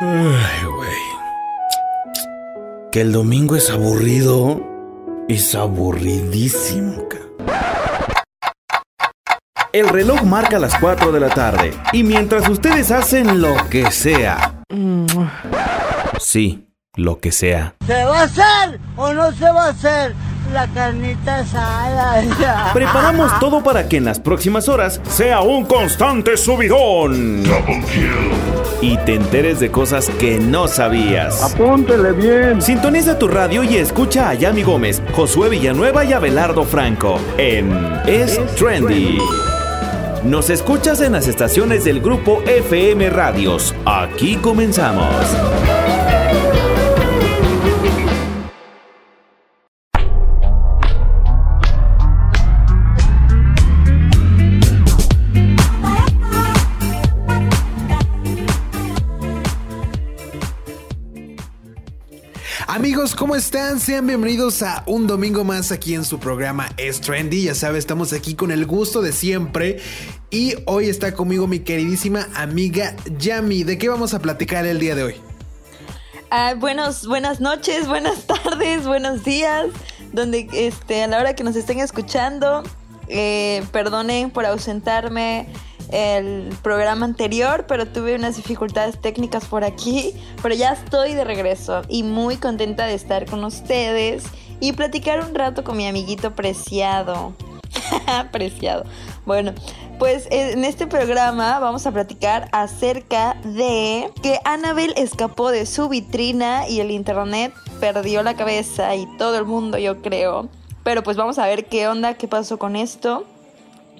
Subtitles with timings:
[0.00, 0.90] Ay, güey.
[2.92, 4.60] Que el domingo es aburrido.
[5.28, 7.18] Es aburridísimo, ca.
[9.72, 11.74] El reloj marca las 4 de la tarde.
[11.92, 14.62] Y mientras ustedes hacen lo que sea.
[16.20, 17.74] Sí, lo que sea.
[17.86, 20.14] ¿Se va a hacer o no se va a hacer
[20.54, 22.72] la carnita asada?
[22.74, 27.42] Preparamos todo para que en las próximas horas sea un constante subidón.
[28.80, 31.42] Y te enteres de cosas que no sabías.
[31.42, 32.62] Apúntele bien.
[32.62, 37.72] Sintoniza tu radio y escucha a Yami Gómez, Josué Villanueva y Abelardo Franco en
[38.06, 39.18] Es Trendy.
[40.24, 43.74] Nos escuchas en las estaciones del grupo FM Radios.
[43.84, 45.08] Aquí comenzamos.
[63.12, 63.80] ¿Cómo están?
[63.80, 67.42] Sean bienvenidos a un domingo más aquí en su programa Es Trendy.
[67.42, 69.80] Ya sabes, estamos aquí con el gusto de siempre.
[70.30, 73.62] Y hoy está conmigo mi queridísima amiga Yami.
[73.62, 75.14] ¿De qué vamos a platicar el día de hoy?
[76.30, 79.66] Ah, buenos, buenas noches, buenas tardes, buenos días.
[80.12, 82.62] Donde este, a la hora que nos estén escuchando,
[83.08, 85.46] eh, perdonen por ausentarme
[85.90, 91.82] el programa anterior, pero tuve unas dificultades técnicas por aquí, pero ya estoy de regreso
[91.88, 94.24] y muy contenta de estar con ustedes
[94.60, 97.34] y platicar un rato con mi amiguito preciado.
[98.32, 98.84] preciado.
[99.26, 99.52] Bueno,
[99.98, 106.68] pues en este programa vamos a platicar acerca de que Annabelle escapó de su vitrina
[106.68, 110.48] y el internet perdió la cabeza y todo el mundo yo creo.
[110.84, 113.26] Pero pues vamos a ver qué onda, qué pasó con esto.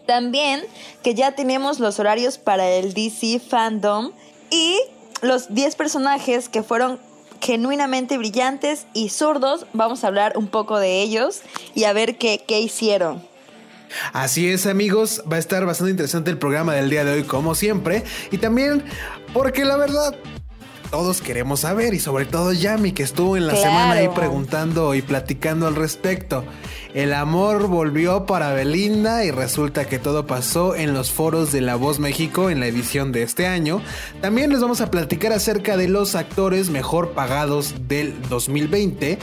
[0.06, 0.62] También
[1.02, 4.12] que ya tenemos los horarios para el DC Fandom
[4.50, 4.78] y
[5.22, 7.00] los 10 personajes que fueron
[7.40, 9.66] genuinamente brillantes y zurdos.
[9.72, 11.40] Vamos a hablar un poco de ellos
[11.74, 13.26] y a ver qué, qué hicieron.
[14.12, 17.54] Así es amigos, va a estar bastante interesante el programa del día de hoy como
[17.54, 18.02] siempre
[18.32, 18.82] y también
[19.32, 20.16] porque la verdad
[20.90, 23.68] todos queremos saber y sobre todo Yami que estuvo en la Claro.
[23.68, 26.44] semana ahí preguntando y platicando al respecto.
[26.94, 31.74] El amor volvió para Belinda y resulta que todo pasó en los foros de La
[31.74, 33.82] Voz México en la edición de este año.
[34.20, 39.18] También les vamos a platicar acerca de los actores mejor pagados del 2020.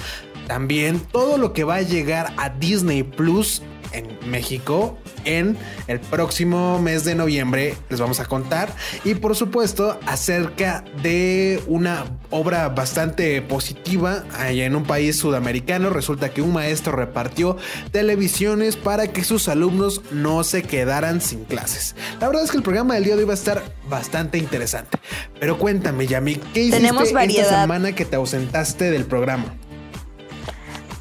[0.47, 3.61] También todo lo que va a llegar a Disney Plus
[3.93, 8.73] en México en el próximo mes de noviembre les vamos a contar
[9.03, 16.29] y por supuesto acerca de una obra bastante positiva allá en un país sudamericano resulta
[16.29, 17.57] que un maestro repartió
[17.91, 22.63] televisiones para que sus alumnos no se quedaran sin clases la verdad es que el
[22.63, 24.97] programa del día de hoy va a estar bastante interesante
[25.39, 27.61] pero cuéntame Yami ¿qué hiciste Tenemos esta variedad.
[27.61, 29.45] semana que te ausentaste del programa?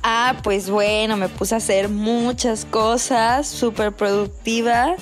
[0.02, 4.96] Ah, pues bueno, me puse a hacer muchas cosas, súper productiva.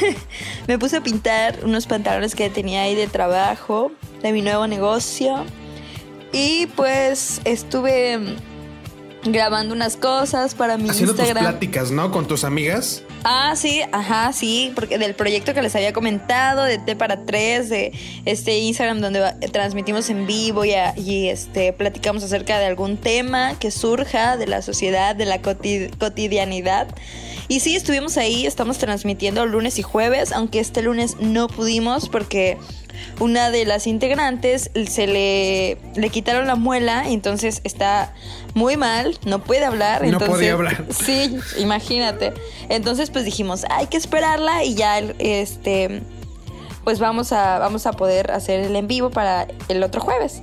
[0.68, 3.90] me puse a pintar unos pantalones que tenía ahí de trabajo,
[4.22, 5.44] de mi nuevo negocio.
[6.32, 8.36] Y pues estuve
[9.32, 12.10] grabando unas cosas para mi Haciendo tus pláticas, ¿no?
[12.10, 13.02] Con tus amigas.
[13.24, 17.68] Ah, sí, ajá, sí, porque del proyecto que les había comentado, de T para tres,
[17.68, 17.92] de
[18.24, 19.20] este Instagram donde
[19.52, 24.46] transmitimos en vivo y, a- y, este platicamos acerca de algún tema que surja de
[24.46, 26.88] la sociedad, de la coti- cotidianidad.
[27.48, 32.58] Y sí, estuvimos ahí, estamos transmitiendo lunes y jueves, aunque este lunes no pudimos porque
[33.20, 38.14] una de las integrantes se le, le quitaron la muela, entonces está
[38.54, 40.02] muy mal, no puede hablar.
[40.02, 40.84] No entonces, podía hablar.
[40.90, 42.32] Sí, imagínate.
[42.68, 46.02] Entonces, pues dijimos, hay que esperarla y ya, este,
[46.84, 50.42] pues vamos a, vamos a poder hacer el en vivo para el otro jueves.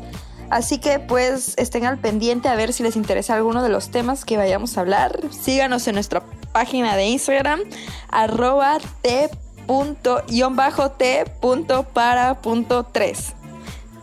[0.50, 4.24] Así que pues estén al pendiente a ver si les interesa alguno de los temas
[4.24, 5.20] que vayamos a hablar.
[5.32, 6.22] Síganos en nuestra
[6.52, 7.62] página de Instagram,
[8.10, 9.32] arroba t
[9.68, 13.34] punto, guion bajo t punto para punto tres.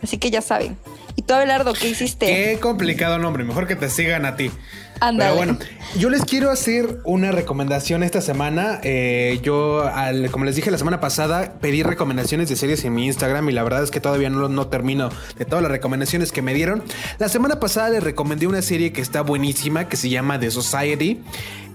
[0.03, 0.77] Así que ya saben.
[1.17, 2.27] Y tú, Abelardo, ¿qué hiciste?
[2.27, 4.51] Qué complicado nombre, mejor que te sigan a ti.
[5.00, 5.58] Pero bueno,
[5.97, 8.81] yo les quiero hacer una recomendación esta semana.
[8.82, 9.91] Eh, yo,
[10.31, 13.62] como les dije la semana pasada, pedí recomendaciones de series en mi Instagram y la
[13.62, 15.08] verdad es que todavía no, no termino
[15.38, 16.82] de todas las recomendaciones que me dieron.
[17.19, 21.23] La semana pasada les recomendé una serie que está buenísima, que se llama The Society.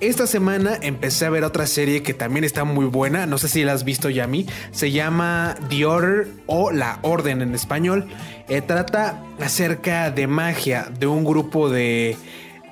[0.01, 3.63] Esta semana empecé a ver otra serie que también está muy buena, no sé si
[3.63, 8.05] la has visto Yami, se llama The Order o La Orden en español.
[8.49, 12.17] Eh, trata acerca de magia, de un grupo de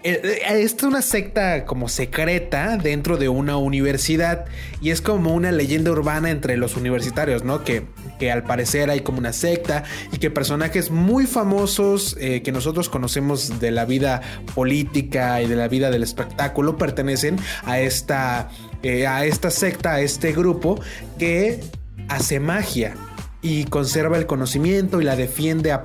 [0.03, 4.45] eh, es una secta como secreta dentro de una universidad
[4.81, 7.63] y es como una leyenda urbana entre los universitarios, ¿no?
[7.63, 7.83] Que,
[8.19, 12.89] que al parecer hay como una secta y que personajes muy famosos eh, que nosotros
[12.89, 14.21] conocemos de la vida
[14.53, 18.49] política y de la vida del espectáculo pertenecen a esta,
[18.81, 20.81] eh, a esta secta, a este grupo
[21.17, 21.61] que
[22.09, 22.95] hace magia
[23.43, 25.77] y conserva el conocimiento y la defiende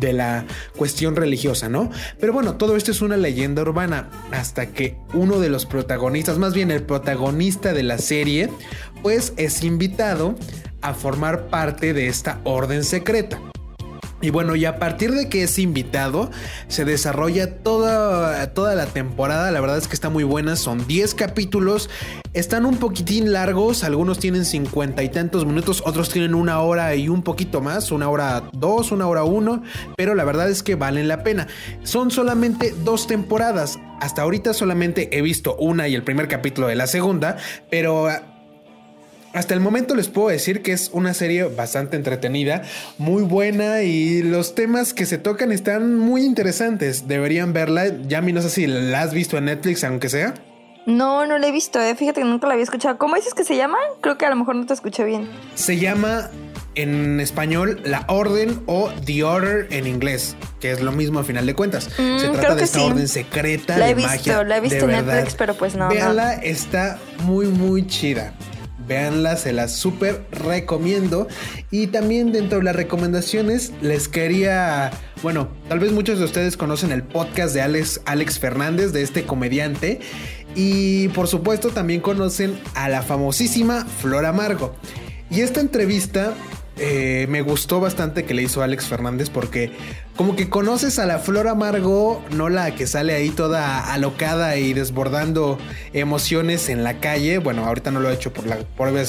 [0.00, 0.46] de la
[0.76, 1.90] cuestión religiosa, ¿no?
[2.18, 6.54] Pero bueno, todo esto es una leyenda urbana hasta que uno de los protagonistas, más
[6.54, 8.48] bien el protagonista de la serie,
[9.02, 10.34] pues es invitado
[10.80, 13.38] a formar parte de esta orden secreta.
[14.20, 16.30] Y bueno, y a partir de que es invitado,
[16.66, 19.52] se desarrolla toda, toda la temporada.
[19.52, 20.56] La verdad es que está muy buena.
[20.56, 21.88] Son 10 capítulos.
[22.32, 23.84] Están un poquitín largos.
[23.84, 25.84] Algunos tienen 50 y tantos minutos.
[25.86, 27.92] Otros tienen una hora y un poquito más.
[27.92, 29.62] Una hora dos, una hora uno.
[29.96, 31.46] Pero la verdad es que valen la pena.
[31.84, 33.78] Son solamente dos temporadas.
[34.00, 37.36] Hasta ahorita solamente he visto una y el primer capítulo de la segunda.
[37.70, 38.08] Pero
[39.32, 42.62] hasta el momento les puedo decir que es una serie bastante entretenida,
[42.98, 47.08] muy buena y los temas que se tocan están muy interesantes.
[47.08, 47.92] Deberían verla.
[48.06, 50.34] Ya no sé si la has visto en Netflix, aunque sea.
[50.86, 51.94] No, no la he visto, eh.
[51.94, 52.96] fíjate que nunca la había escuchado.
[52.96, 53.76] ¿Cómo dices que se llama?
[54.00, 55.28] Creo que a lo mejor no te escuché bien.
[55.54, 56.30] Se llama
[56.76, 61.44] en español La Orden o The Order en inglés, que es lo mismo a final
[61.44, 61.90] de cuentas.
[61.98, 64.42] Mm, se trata de esta orden secreta la de he visto, magia.
[64.44, 65.88] La he visto en Netflix, pero pues no.
[65.88, 68.32] Véanla, está muy, muy chida.
[68.88, 71.28] Véanla, se las súper recomiendo.
[71.70, 74.90] Y también dentro de las recomendaciones les quería,
[75.22, 79.24] bueno, tal vez muchos de ustedes conocen el podcast de Alex, Alex Fernández, de este
[79.24, 80.00] comediante.
[80.54, 84.74] Y por supuesto también conocen a la famosísima Flor Amargo.
[85.30, 86.34] Y esta entrevista
[86.78, 89.72] eh, me gustó bastante que le hizo Alex Fernández porque
[90.18, 94.72] como que conoces a la Flor Amargo, no la que sale ahí toda alocada y
[94.72, 95.58] desbordando
[95.92, 97.38] emociones en la calle.
[97.38, 98.58] Bueno, ahorita no lo he hecho por, la,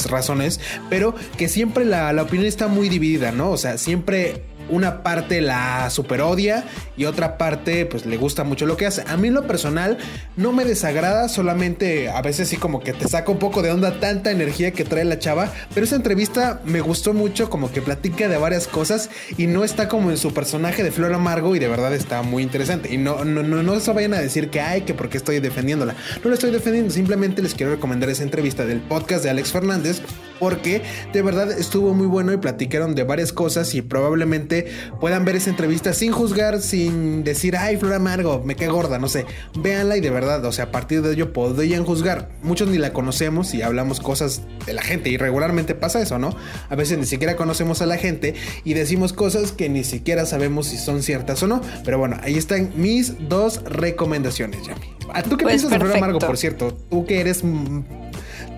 [0.08, 3.50] razones, pero que siempre la, la opinión está muy dividida, ¿no?
[3.50, 6.66] O sea, siempre una parte la super odia
[6.98, 9.04] y otra parte pues le gusta mucho lo que hace.
[9.08, 9.98] A mí en lo personal
[10.36, 14.00] no me desagrada, solamente a veces sí como que te saca un poco de onda
[14.00, 18.28] tanta energía que trae la chava, pero esa entrevista me gustó mucho, como que platica
[18.28, 21.68] de varias cosas y no está como en su personaje de Flor Amargo y de
[21.68, 22.94] verdad está muy interesante.
[22.94, 25.96] Y no, no, no, no se vayan a decir que ay, que porque estoy defendiéndola.
[26.24, 30.02] No la estoy defendiendo, simplemente les quiero recomendar esa entrevista del podcast de Alex Fernández
[30.40, 30.82] porque
[31.14, 34.59] de verdad estuvo muy bueno y platicaron de varias cosas y probablemente
[35.00, 39.08] puedan ver esa entrevista sin juzgar, sin decir, ay, Flor Amargo, me quedé gorda, no
[39.08, 39.26] sé.
[39.58, 42.30] Véanla y de verdad, o sea, a partir de ello podrían juzgar.
[42.44, 46.36] Muchos ni la conocemos y hablamos cosas de la gente y regularmente pasa eso, ¿no?
[46.70, 50.68] A veces ni siquiera conocemos a la gente y decimos cosas que ni siquiera sabemos
[50.68, 51.62] si son ciertas o no.
[51.84, 54.96] Pero bueno, ahí están mis dos recomendaciones, Yami.
[55.14, 55.98] ¿A ¿Tú qué Pues piensas de Flor.
[55.98, 56.78] Amargo, por cierto?
[56.90, 57.44] Tú que eres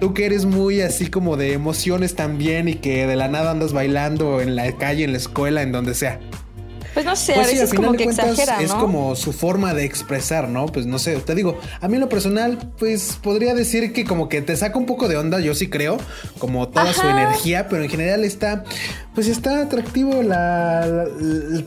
[0.02, 3.72] Tú que eres muy así como de emociones también y que de la nada andas
[3.72, 6.20] bailando en la calle, en la escuela, en donde sea.
[6.94, 8.64] Pues no sé, Pues a sí, veces al final como de que cuentas exagera, ¿no?
[8.64, 10.66] es como su forma de expresar, ¿no?
[10.66, 14.28] Pues no sé, te digo, a mí en lo personal, pues podría decir que como
[14.28, 15.98] que te saca un poco de onda, yo sí creo,
[16.38, 18.66] como toda su energía, pero en general está,
[19.16, 21.06] pues está atractivo la,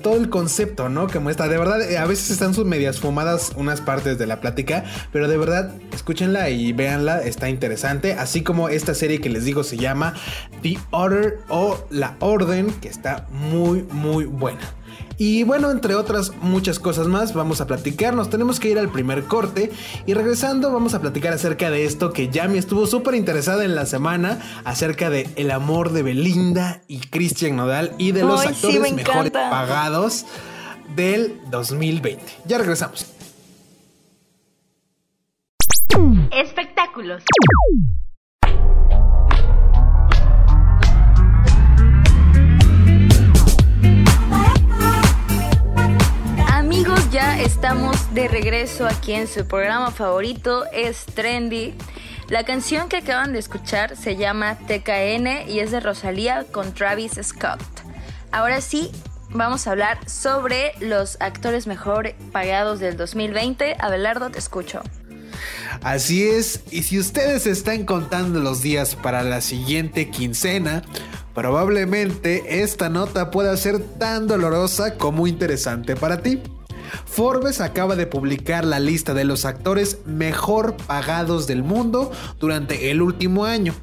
[0.03, 1.06] todo el concepto, ¿no?
[1.06, 4.41] Que muestra, de verdad, eh, a veces están sus medias fumadas unas partes de la
[4.41, 9.44] plática, pero de verdad, escúchenla y véanla, está interesante, así como esta serie que les
[9.44, 10.14] digo se llama
[10.62, 14.61] The Order o La Orden, que está muy, muy buena.
[15.18, 18.14] Y bueno, entre otras muchas cosas más, vamos a platicar.
[18.14, 19.71] Nos tenemos que ir al primer corte.
[20.06, 23.87] Y regresando, vamos a platicar acerca de esto que Yami estuvo súper interesada en la
[23.87, 24.40] semana.
[24.64, 28.80] Acerca de el amor de Belinda y Christian Nodal y de los Ay, sí, actores
[28.80, 30.26] me mejores pagados
[30.97, 32.25] del 2020.
[32.47, 33.06] Ya regresamos.
[36.33, 37.23] Espectáculos.
[47.14, 51.73] Ya estamos de regreso aquí en su programa favorito, es Trendy.
[52.28, 57.12] La canción que acaban de escuchar se llama TKN y es de Rosalía con Travis
[57.23, 57.61] Scott.
[58.33, 58.90] Ahora sí,
[59.30, 63.76] vamos a hablar sobre los actores mejor pagados del 2020.
[63.78, 64.83] Abelardo, te escucho.
[65.85, 70.83] Así es, y si ustedes están contando los días para la siguiente quincena,
[71.33, 76.42] probablemente esta nota pueda ser tan dolorosa como interesante para ti.
[77.07, 83.03] Forbes acaba de publicar la lista de los actores mejor pagados del mundo durante el
[83.03, 83.75] último año.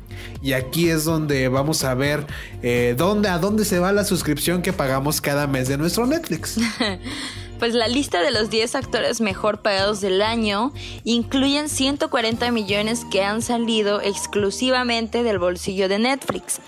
[0.41, 2.25] Y aquí es donde vamos a ver
[2.61, 6.57] eh, dónde, a dónde se va la suscripción que pagamos cada mes de nuestro Netflix.
[7.61, 13.23] Pues la lista de los 10 actores mejor pagados del año incluyen 140 millones que
[13.23, 16.59] han salido exclusivamente del bolsillo de Netflix.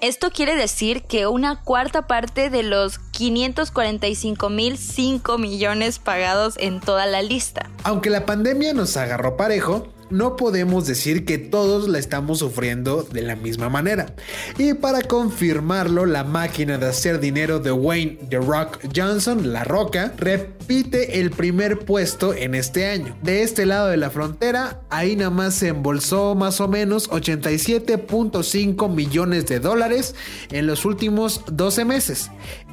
[0.00, 6.80] Esto quiere decir que una cuarta parte de los 545 mil 5 millones pagados en
[6.80, 7.68] toda la lista.
[7.84, 13.22] Aunque la pandemia nos agarró parejo, no podemos decir que todos la estamos sufriendo de
[13.22, 14.14] la misma manera.
[14.58, 20.12] Y para confirmarlo, la máquina de hacer dinero de Wayne The Rock Johnson, La Roca,
[20.16, 23.16] repite el primer puesto en este año.
[23.22, 28.92] De este lado de la frontera, ahí nada más se embolsó más o menos 87.5
[28.92, 30.14] millones de dólares
[30.50, 32.30] en los últimos 12 meses.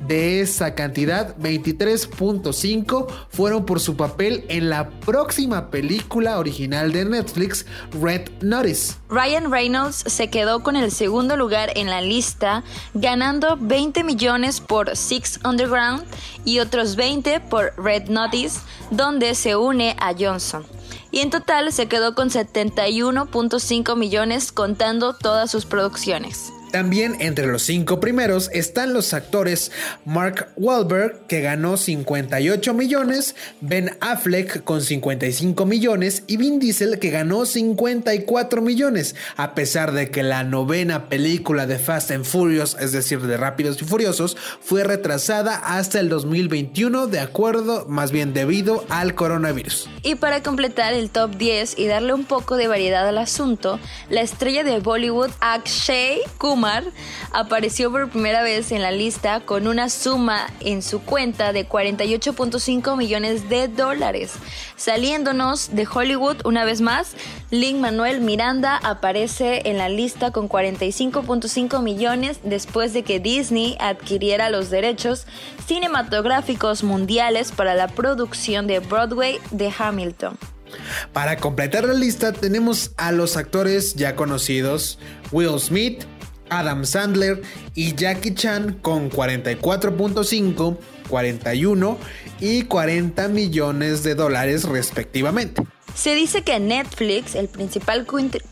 [0.08, 7.26] De esa cantidad, 23.5 fueron por su papel en la próxima película original de Netflix
[7.27, 8.96] Netflix Red Notice.
[9.10, 14.96] Ryan Reynolds se quedó con el segundo lugar en la lista, ganando 20 millones por
[14.96, 16.05] Six Underground
[16.46, 20.65] y otros 20 por Red Notice, donde se une a Johnson.
[21.12, 26.53] Y en total se quedó con 71.5 millones contando todas sus producciones.
[26.77, 29.72] También entre los cinco primeros están los actores
[30.05, 37.10] Mark Wahlberg, que ganó 58 millones, Ben Affleck con 55 millones y Vin Diesel, que
[37.10, 42.91] ganó 54 millones, a pesar de que la novena película de Fast and Furious, es
[42.91, 48.86] decir, de Rápidos y Furiosos, fue retrasada hasta el 2021, de acuerdo, más bien debido
[48.89, 49.89] al coronavirus.
[50.03, 53.79] Y para completar el top 10 y darle un poco de variedad al asunto,
[54.12, 56.67] la estrella de Bollywood Akshay Kumar
[57.32, 62.98] apareció por primera vez en la lista con una suma en su cuenta de 48.5
[62.98, 64.34] millones de dólares.
[64.76, 67.14] Saliéndonos de Hollywood una vez más,
[67.52, 74.50] Lin Manuel Miranda aparece en la lista con 45.5 millones después de que Disney adquiriera
[74.50, 75.26] los derechos
[75.66, 80.38] cinematográficos mundiales para la producción de Broadway de Hamilton.
[81.14, 85.00] Para completar la lista tenemos a los actores ya conocidos
[85.32, 86.04] Will Smith,
[86.50, 87.42] Adam Sandler
[87.75, 90.77] y Jackie Chan con 44.5,
[91.10, 91.98] 41
[92.39, 95.63] y 40 millones de dólares respectivamente.
[95.98, 98.06] Se dice que Netflix, el principal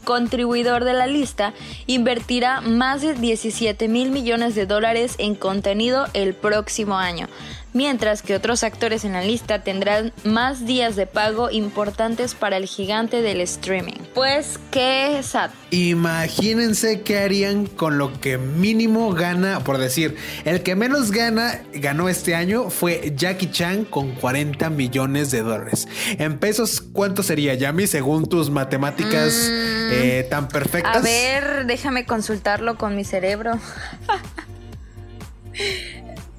[0.04, 1.54] contribuidor de la lista,
[1.86, 7.28] invertirá más de 17 mil millones de dólares en contenido el próximo año,
[7.76, 12.66] mientras que otros actores en la lista tendrán más días de pago importantes para el
[12.66, 14.00] gigante del streaming.
[14.16, 15.52] Pues qué sad.
[15.72, 20.16] Imagínense qué harían con lo que mínimo gana, por decir,
[20.46, 25.86] el que menos gana, ganó este año fue Jackie Chan con 40 millones de dólares.
[26.18, 29.90] En pesos, ¿cuánto sería, Yami, según tus matemáticas mm.
[29.92, 30.96] eh, tan perfectas?
[30.96, 33.60] A ver, déjame consultarlo con mi cerebro.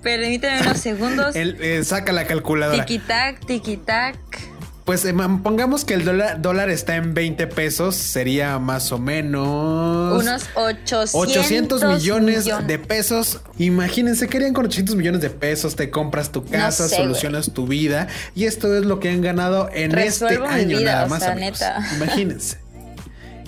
[0.06, 1.34] Permíteme unos segundos.
[1.34, 2.86] Eh, saca la calculadora.
[2.86, 4.16] Tiki-tac, tiki-tac.
[4.84, 10.22] Pues eh, pongamos que el dólar, está en 20 pesos, sería más o menos...
[10.22, 13.40] Unos 800, 800 millones, de pesos.
[13.58, 18.06] Imagínense que harían con 800 millones de pesos, te compras tu casa, solucionas tu vida.
[18.36, 21.24] Y esto es lo que han ganado en este año nada más.
[21.96, 22.65] Imagínense.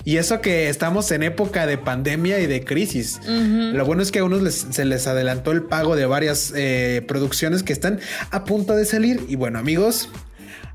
[0.09, 3.21] Y eso que estamos en época de pandemia y de crisis.
[3.27, 7.61] Lo bueno es que a unos se les adelantó el pago de varias eh, producciones
[7.61, 7.99] que están
[8.31, 9.23] a punto de salir.
[9.29, 10.09] Y bueno, amigos,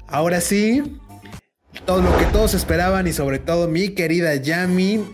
[0.07, 0.85] ahora sí,
[1.85, 5.05] todo lo que todos esperaban y sobre todo mi querida Yami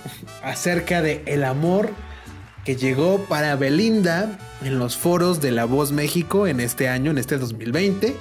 [0.43, 1.89] acerca de el amor
[2.67, 7.17] que llegó para Belinda en los foros de La Voz México en este año, en
[7.17, 8.15] este 2020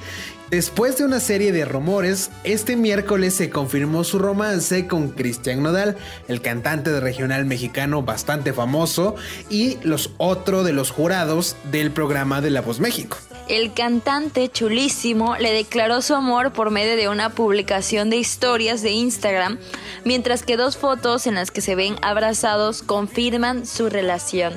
[0.50, 5.96] Después de una serie de rumores, este miércoles se confirmó su romance con Cristian Nodal,
[6.28, 9.16] el cantante de regional mexicano bastante famoso
[9.52, 13.18] y los otro de los jurados del programa de La Voz México.
[13.48, 18.90] El cantante chulísimo le declaró su amor por medio de una publicación de historias de
[18.90, 19.60] Instagram,
[20.04, 24.54] mientras que dos fotos en las que se ven abrazados confirman su relación.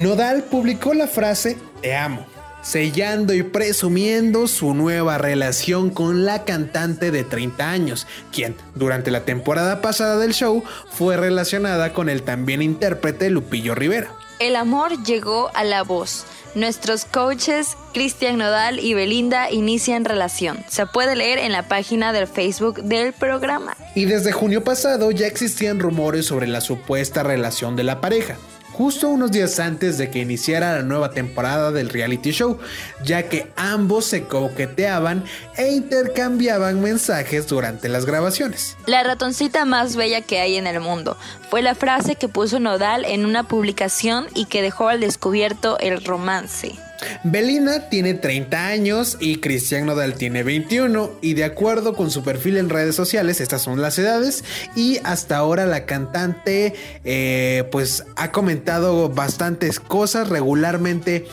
[0.00, 2.33] Nodal publicó la frase Te amo
[2.64, 9.24] sellando y presumiendo su nueva relación con la cantante de 30 años, quien durante la
[9.24, 14.10] temporada pasada del show fue relacionada con el también intérprete Lupillo Rivera.
[14.40, 16.24] El amor llegó a la voz.
[16.54, 20.64] Nuestros coaches Cristian Nodal y Belinda inician relación.
[20.68, 23.76] Se puede leer en la página del Facebook del programa.
[23.96, 28.36] Y desde junio pasado ya existían rumores sobre la supuesta relación de la pareja
[28.74, 32.58] justo unos días antes de que iniciara la nueva temporada del reality show,
[33.04, 35.24] ya que ambos se coqueteaban
[35.56, 38.76] e intercambiaban mensajes durante las grabaciones.
[38.86, 41.16] La ratoncita más bella que hay en el mundo
[41.54, 46.04] fue la frase que puso Nodal en una publicación y que dejó al descubierto el
[46.04, 46.72] romance.
[47.22, 52.56] Belinda tiene 30 años y Cristian Nodal tiene 21 y de acuerdo con su perfil
[52.56, 54.42] en redes sociales estas son las edades
[54.74, 61.28] y hasta ahora la cantante eh, pues ha comentado bastantes cosas regularmente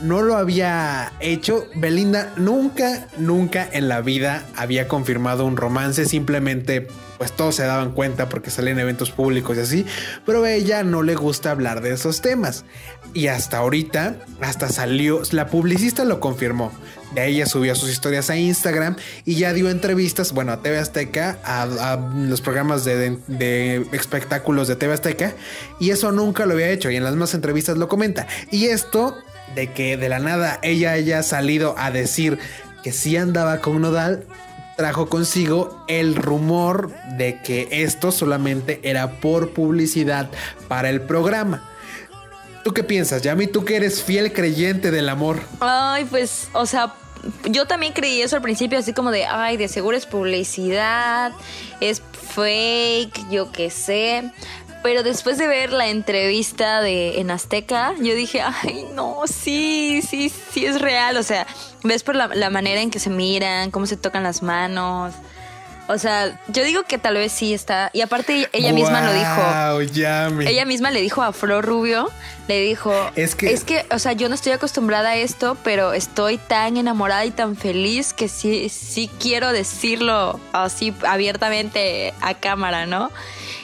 [0.00, 1.66] no lo había hecho.
[1.74, 6.06] Belinda nunca, nunca en la vida había confirmado un romance.
[6.06, 6.86] Simplemente,
[7.18, 9.86] pues todos se daban cuenta porque salían eventos públicos y así.
[10.24, 12.64] Pero a ella no le gusta hablar de esos temas.
[13.12, 16.72] Y hasta ahorita, hasta salió, la publicista lo confirmó.
[17.14, 21.38] De ella subió sus historias a Instagram y ya dio entrevistas, bueno, a TV Azteca,
[21.42, 25.32] a, los programas de, de, espectáculos de TV Azteca,
[25.80, 28.26] y eso nunca lo había hecho, y en las más entrevistas lo comenta.
[28.50, 29.16] Y esto
[29.54, 32.38] de que de la nada ella haya salido a decir
[32.82, 34.24] que sí andaba con Nodal,
[34.78, 40.30] trajo consigo el rumor de que esto solamente era por publicidad
[40.68, 41.68] para el programa.
[42.62, 43.48] ¿Tú qué piensas, Yami?
[43.48, 45.40] Tú que eres fiel creyente del amor.
[45.58, 46.94] Ay, pues, o sea,
[47.46, 51.32] yo también creí eso al principio, así como de, ay, de seguro es publicidad,
[51.80, 52.00] es
[52.34, 54.30] fake, yo qué sé.
[54.84, 60.30] Pero después de ver la entrevista de en Azteca, yo dije, ay, no, sí, sí,
[60.52, 61.16] sí es real.
[61.16, 61.48] O sea,
[61.82, 65.14] ves por la, la manera en que se miran, cómo se tocan las manos.
[65.88, 67.88] O sea, yo digo que tal vez sí está.
[67.94, 70.42] Y aparte ella misma lo dijo.
[70.42, 72.10] Ella misma le dijo a Flor Rubio,
[72.46, 75.94] le dijo, es que es que, o sea, yo no estoy acostumbrada a esto, pero
[75.94, 82.84] estoy tan enamorada y tan feliz que sí sí quiero decirlo así abiertamente a cámara,
[82.84, 83.10] ¿no?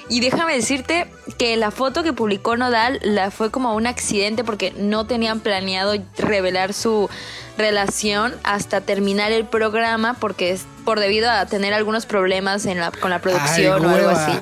[0.08, 4.72] Y déjame decirte que la foto que publicó Nodal la fue como un accidente porque
[4.76, 7.08] no tenían planeado revelar su
[7.56, 12.90] relación hasta terminar el programa porque es por debido a tener algunos problemas en la,
[12.90, 14.38] con la producción o algo así.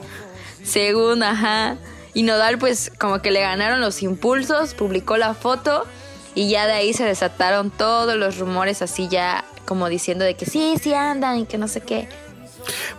[0.64, 1.76] Según, ajá.
[2.14, 5.86] Y Nodal pues como que le ganaron los impulsos, publicó la foto
[6.34, 10.44] y ya de ahí se desataron todos los rumores así ya como diciendo de que
[10.44, 12.08] sí, sí andan y que no sé qué.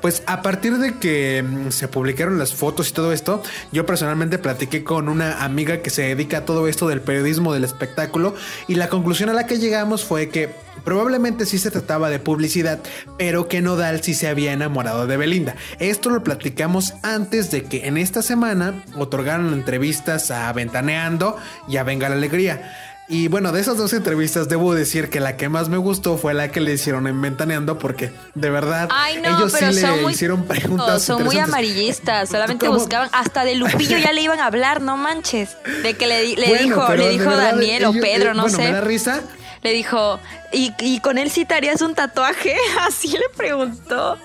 [0.02, 3.42] Pues a partir de que mm, se publicaron las fotos y todo esto,
[3.72, 7.64] yo personalmente platiqué con una amiga que se dedica a todo esto del periodismo del
[7.64, 8.36] espectáculo
[8.68, 10.50] y la conclusión a la que llegamos fue que
[10.84, 12.80] probablemente sí se trataba de publicidad,
[13.18, 15.56] pero que Nodal sí se había enamorado de Belinda.
[15.80, 21.38] Esto lo platicamos antes de que en esta semana otorgaron entrevistas a Ventaneando
[21.68, 22.93] y a Venga la Alegría.
[23.14, 26.34] Y bueno, de esas dos entrevistas debo decir que la que más me gustó fue
[26.34, 28.90] la que le hicieron en Ventaneando porque de verdad
[29.24, 31.04] ellos sí le hicieron preguntas.
[31.04, 35.56] Son muy amarillistas, solamente buscaban hasta de Lupillo ya le iban a hablar, no manches.
[35.84, 38.64] De que le, dijo, le dijo Daniel o Pedro, no sé.
[38.64, 39.22] Me da risa.
[39.62, 40.20] Le dijo,
[40.52, 42.56] ¿y, ¿y con él sí te harías un tatuaje?
[42.82, 44.18] Así le preguntó.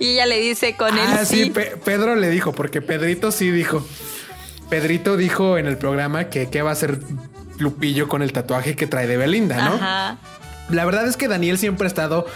[0.00, 1.52] Y ella le dice, con él ah, sí.
[1.84, 3.86] Pedro le dijo, porque Pedrito sí dijo.
[4.68, 6.98] Pedrito dijo en el programa que qué va a hacer
[7.58, 9.74] Lupillo con el tatuaje que trae de Belinda, ¿no?
[9.74, 10.18] Ajá.
[10.68, 12.26] La verdad es que Daniel siempre ha estado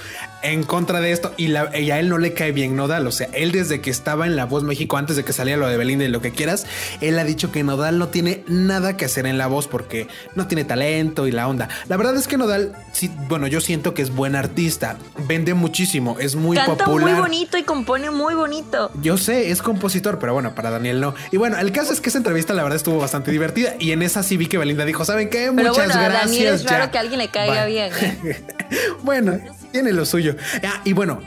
[0.42, 3.07] en contra de esto y, la, a él no le cae bien Nodal.
[3.07, 5.66] O sea, él desde que estaba en La Voz México, antes de que saliera lo
[5.68, 6.66] de Belinda y lo que quieras,
[7.00, 10.46] él ha dicho que Nodal no tiene nada que hacer en La Voz porque no
[10.46, 11.68] tiene talento y la onda.
[11.88, 16.18] La verdad es que Nodal, sí, bueno, yo siento que es buen artista, vende muchísimo,
[16.18, 17.11] es muy Canta popular.
[17.11, 18.90] muy bonito y compone muy bonito.
[19.03, 21.14] Yo sé, es compositor, pero bueno, para Daniel no.
[21.31, 24.03] Y bueno, el caso es que esa entrevista la verdad estuvo bastante divertida y en
[24.03, 25.50] esa sí vi que Belinda dijo, ¿saben qué?
[25.50, 26.22] Muchas pero bueno, gracias.
[26.22, 27.92] A Daniel es raro que a alguien le caiga bien.
[28.00, 28.44] ¿eh?
[29.03, 29.38] bueno,
[29.73, 30.37] tiene lo suyo.
[30.65, 31.21] Ah, y bueno,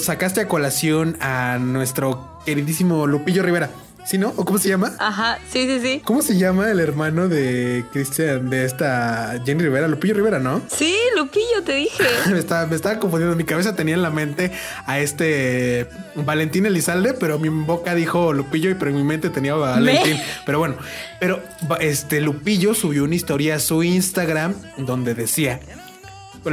[0.00, 3.70] sacaste a colación a nuestro queridísimo Lupillo Rivera.
[4.06, 4.32] ¿Sí, no?
[4.36, 4.92] ¿O cómo se llama?
[5.00, 6.00] Ajá, sí, sí, sí.
[6.04, 9.88] ¿Cómo se llama el hermano de Cristian, de esta Jenny Rivera?
[9.88, 10.62] Lupillo Rivera, ¿no?
[10.68, 12.04] Sí, Lupillo, te dije.
[12.30, 13.34] me, estaba, me estaba confundiendo.
[13.34, 14.52] Mi cabeza tenía en la mente
[14.86, 19.54] a este Valentín Elizalde, pero mi boca dijo Lupillo y pero en mi mente tenía
[19.54, 20.20] a Valentín.
[20.44, 20.76] Pero bueno,
[21.18, 21.42] pero
[21.80, 25.58] este Lupillo subió una historia a su Instagram donde decía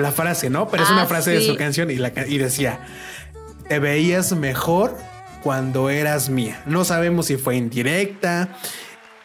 [0.02, 0.70] la frase, ¿no?
[0.70, 2.80] Pero es una ah, frase de su canción y, la, y decía,
[3.68, 4.98] te veías mejor
[5.44, 6.62] cuando eras mía.
[6.66, 8.50] No sabemos si fue indirecta,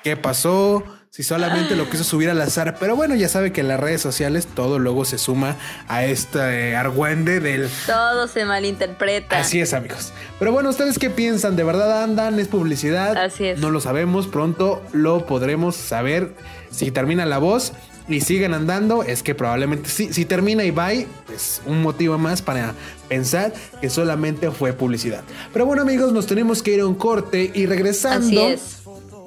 [0.02, 2.76] qué pasó, si solamente lo quiso subir al azar.
[2.78, 5.57] Pero bueno, ya sabe que en las redes sociales todo luego se suma
[5.88, 7.68] a este argüende del...
[7.87, 9.38] Todo se malinterpreta.
[9.38, 10.12] Así es, amigos.
[10.38, 11.57] Pero bueno, ¿ustedes qué piensan?
[11.57, 12.38] ¿De verdad andan?
[12.38, 13.16] ¿Es publicidad?
[13.16, 13.59] Así es.
[13.59, 14.26] No lo sabemos.
[14.28, 16.35] Pronto lo podremos saber
[16.70, 17.72] si termina la voz
[18.08, 20.90] y siguen andando, es que probablemente sí, si termina y va,
[21.26, 22.74] pues un motivo más para
[23.08, 25.22] pensar que solamente fue publicidad.
[25.52, 28.54] Pero bueno amigos, nos tenemos que ir a un corte y regresando.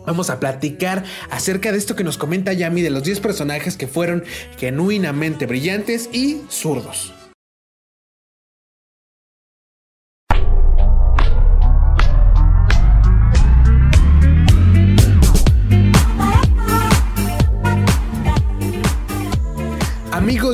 [0.05, 3.87] Vamos a platicar acerca de esto que nos comenta Yami de los 10 personajes que
[3.87, 4.23] fueron
[4.57, 7.13] genuinamente brillantes y zurdos.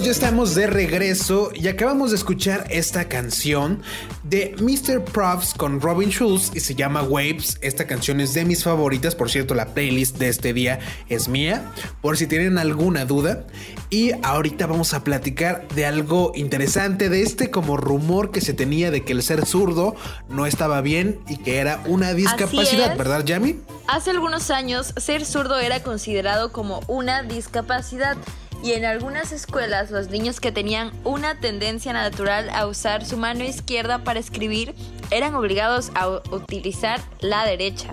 [0.08, 3.82] Ya estamos de regreso y acabamos de escuchar esta canción
[4.24, 5.04] de Mr.
[5.04, 7.58] Profs con Robin Schulz y se llama Waves.
[7.62, 11.72] Esta canción es de mis favoritas, por cierto, la playlist de este día es mía,
[12.02, 13.46] por si tienen alguna duda.
[13.90, 18.92] Y ahorita vamos a platicar de algo interesante, de este como rumor que se tenía
[18.92, 19.96] de que el ser zurdo
[20.30, 23.60] no estaba bien y que era una discapacidad, ¿verdad, Yami?
[23.88, 28.18] Hace algunos años, ser zurdo era considerado como una discapacidad
[28.64, 33.44] y en algunas escuelas los niños que tenían una tendencia natural a usar su mano
[33.44, 34.74] izquierda para escribir
[35.12, 37.90] eran obligados a utilizar la derecha.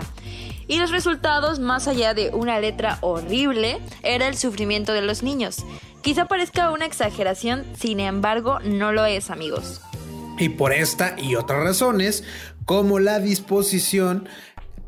[0.67, 5.57] Y los resultados, más allá de una letra horrible, era el sufrimiento de los niños.
[6.01, 9.81] Quizá parezca una exageración, sin embargo, no lo es, amigos.
[10.39, 12.23] Y por esta y otras razones,
[12.65, 14.27] como la disposición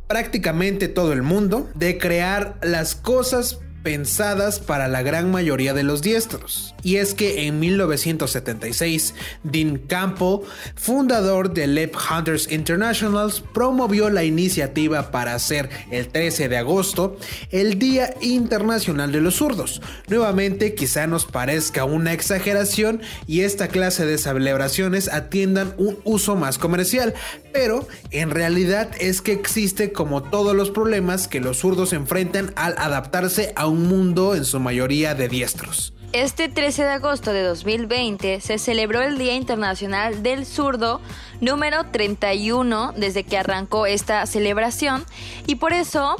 [0.08, 6.02] prácticamente todo el mundo de crear las cosas pensadas para la gran mayoría de los
[6.02, 6.76] diestros.
[6.84, 10.41] Y es que en 1976, Dean Campbell,
[10.76, 17.17] fundador de Lep Hunters International, promovió la iniciativa para hacer el 13 de agosto
[17.50, 19.82] el Día Internacional de los Zurdos.
[20.10, 26.58] Nuevamente, quizá nos parezca una exageración y esta clase de celebraciones atiendan un uso más
[26.58, 27.13] comercial,
[27.54, 32.76] pero en realidad es que existe como todos los problemas que los zurdos enfrentan al
[32.78, 35.94] adaptarse a un mundo en su mayoría de diestros.
[36.13, 41.02] Este 13 de agosto de 2020 se celebró el Día Internacional del Zurdo
[41.42, 45.04] número 31 desde que arrancó esta celebración
[45.48, 46.16] y por eso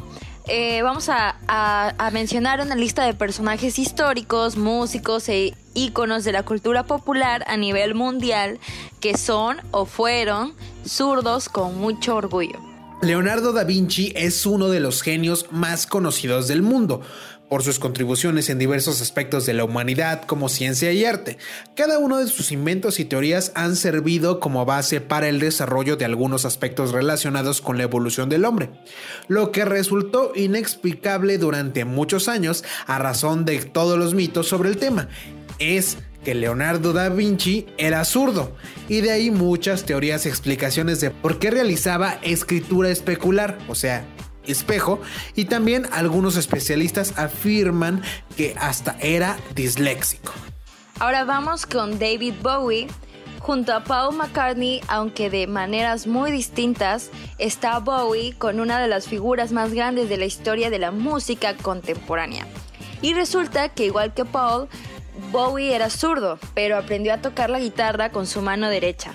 [0.50, 6.43] eh, vamos a, a, mencionar una lista de personajes históricos, músicos e íconos de la
[6.43, 8.60] cultura popular a nivel mundial
[9.00, 10.54] que son o fueron
[10.86, 12.60] zurdos con mucho orgullo.
[13.02, 17.02] Leonardo da Vinci es uno de los genios más conocidos del mundo
[17.49, 21.38] por sus contribuciones en diversos aspectos de la humanidad como ciencia y arte.
[21.75, 26.05] Cada uno de sus inventos y teorías han servido como base para el desarrollo de
[26.05, 28.69] algunos aspectos relacionados con la evolución del hombre,
[29.27, 34.77] lo que resultó inexplicable durante muchos años a razón de todos los mitos sobre el
[34.77, 35.07] tema.
[35.60, 38.53] Es que Leonardo da Vinci era zurdo,
[38.89, 44.05] y de ahí muchas teorías y explicaciones de por qué realizaba escritura especular, o sea,
[44.47, 44.99] espejo
[45.36, 48.01] y también algunos especialistas afirman
[48.36, 50.33] que hasta era disléxico.
[50.99, 52.88] Ahora vamos con David Bowie.
[53.39, 59.07] Junto a Paul McCartney, aunque de maneras muy distintas, está Bowie con una de las
[59.07, 62.47] figuras más grandes de la historia de la música contemporánea.
[63.01, 64.67] Y resulta que igual que Paul,
[65.31, 69.12] Bowie era zurdo, pero aprendió a tocar la guitarra con su mano derecha.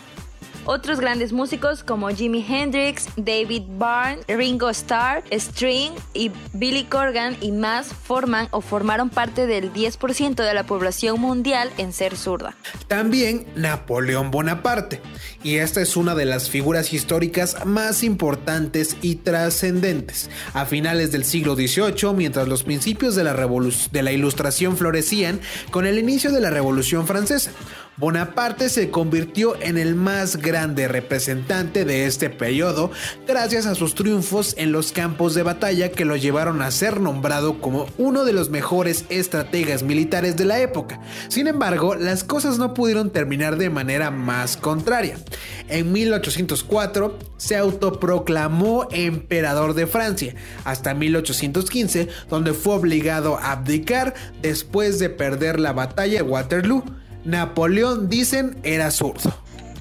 [0.64, 7.51] Otros grandes músicos como Jimi Hendrix, David Byrne, Ringo Starr, String y Billy Corgan y
[7.51, 12.57] más forman o formaron parte del 10% de la población mundial en ser zurda.
[12.87, 15.01] También Napoleón Bonaparte,
[15.42, 20.31] y esta es una de las figuras históricas más importantes y trascendentes.
[20.55, 25.40] A finales del siglo XVIII, mientras los principios de la, de la Ilustración florecían
[25.72, 27.51] con el inicio de la Revolución Francesa,
[28.03, 32.91] Bonaparte se convirtió en el más grande representante de este periodo
[33.29, 37.61] gracias a sus triunfos en los campos de batalla que lo llevaron a ser nombrado
[37.61, 41.01] como uno de los mejores estrategas militares de la época.
[41.29, 45.17] Sin embargo, las cosas no pudieron terminar de manera más contraria.
[45.69, 50.35] En 1804 se autoproclamó emperador de Francia,
[50.65, 56.83] hasta 1815, donde fue obligado a abdicar después de perder la batalla de Waterloo.
[57.25, 59.33] Napoleón, dicen, era zurdo.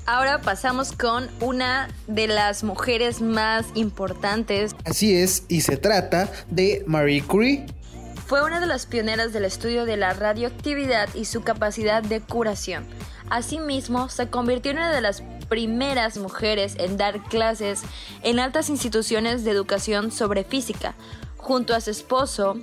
[0.05, 4.75] Ahora pasamos con una de las mujeres más importantes.
[4.85, 7.65] Así es, y se trata de Marie Curie.
[8.25, 12.85] Fue una de las pioneras del estudio de la radioactividad y su capacidad de curación.
[13.29, 17.81] Asimismo, se convirtió en una de las primeras mujeres en dar clases
[18.23, 20.95] en altas instituciones de educación sobre física,
[21.37, 22.55] junto a su esposo,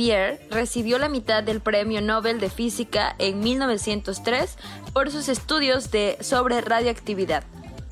[0.00, 4.56] Pierre recibió la mitad del Premio Nobel de Física en 1903
[4.94, 7.44] por sus estudios de, sobre radioactividad,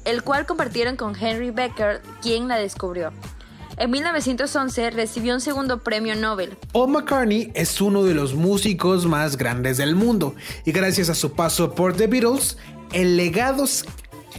[0.06, 3.12] el cual compartieron con Henry Becker, quien la descubrió.
[3.76, 6.56] En 1911 recibió un segundo premio Nobel.
[6.72, 11.32] Paul McCartney es uno de los músicos más grandes del mundo y gracias a su
[11.32, 12.56] paso por The Beatles,
[12.94, 13.66] el legado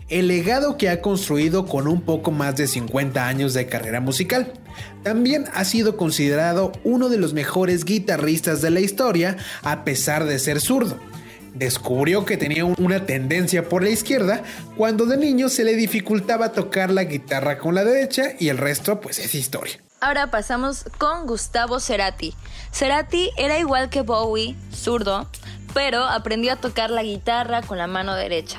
[0.09, 4.53] el legado que ha construido con un poco más de 50 años de carrera musical.
[5.03, 10.39] También ha sido considerado uno de los mejores guitarristas de la historia a pesar de
[10.39, 10.97] ser zurdo.
[11.53, 14.43] Descubrió que tenía una tendencia por la izquierda
[14.77, 19.01] cuando de niño se le dificultaba tocar la guitarra con la derecha y el resto
[19.01, 19.79] pues es historia.
[20.01, 22.33] Ahora pasamos con Gustavo Cerati.
[22.71, 25.27] Cerati era igual que Bowie, zurdo,
[25.73, 28.57] pero aprendió a tocar la guitarra con la mano derecha.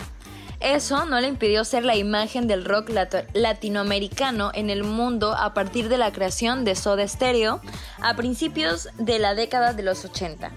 [0.60, 2.90] Eso no le impidió ser la imagen del rock
[3.32, 7.62] latinoamericano en el mundo a partir de la creación de Soda Stereo
[8.02, 10.52] a principios de la década de los 80.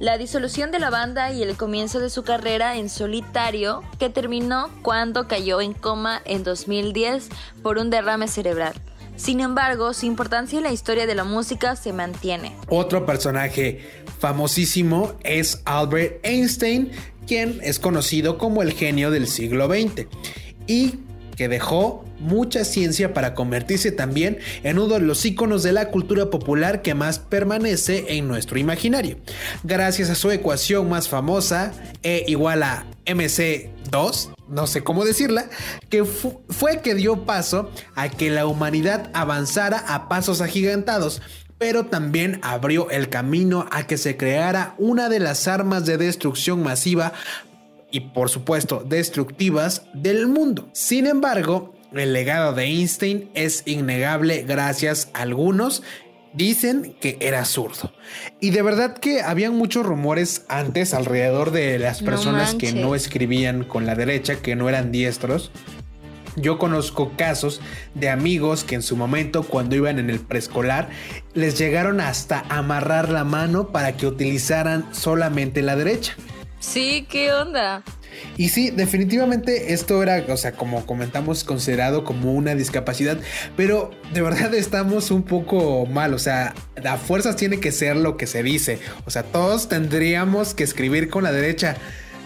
[0.00, 4.68] La disolución de la banda y el comienzo de su carrera en solitario que terminó
[4.82, 7.28] cuando cayó en coma en 2010
[7.62, 8.74] por un derrame cerebral.
[9.16, 12.56] Sin embargo, su importancia en la historia de la música se mantiene.
[12.68, 16.90] Otro personaje famosísimo es Albert Einstein,
[17.26, 20.06] quien es conocido como el genio del siglo XX
[20.66, 20.94] y
[21.36, 26.30] que dejó mucha ciencia para convertirse también en uno de los iconos de la cultura
[26.30, 29.18] popular que más permanece en nuestro imaginario.
[29.62, 35.48] Gracias a su ecuación más famosa, E igual a MC2, no sé cómo decirla,
[35.88, 41.22] que fue que dio paso a que la humanidad avanzara a pasos agigantados,
[41.64, 46.62] pero también abrió el camino a que se creara una de las armas de destrucción
[46.62, 47.14] masiva
[47.90, 50.68] y por supuesto destructivas del mundo.
[50.74, 55.82] Sin embargo, el legado de Einstein es innegable gracias a algunos
[56.34, 57.94] dicen que era zurdo.
[58.40, 63.64] Y de verdad que habían muchos rumores antes alrededor de las personas que no escribían
[63.64, 65.50] con la derecha, que no eran diestros.
[66.36, 67.60] Yo conozco casos
[67.94, 70.88] de amigos que en su momento cuando iban en el preescolar
[71.32, 76.16] les llegaron hasta amarrar la mano para que utilizaran solamente la derecha.
[76.60, 77.82] Sí, ¿qué onda?
[78.36, 83.18] Y sí, definitivamente esto era, o sea, como comentamos, considerado como una discapacidad,
[83.56, 88.16] pero de verdad estamos un poco mal, o sea, a fuerzas tiene que ser lo
[88.16, 91.76] que se dice, o sea, todos tendríamos que escribir con la derecha.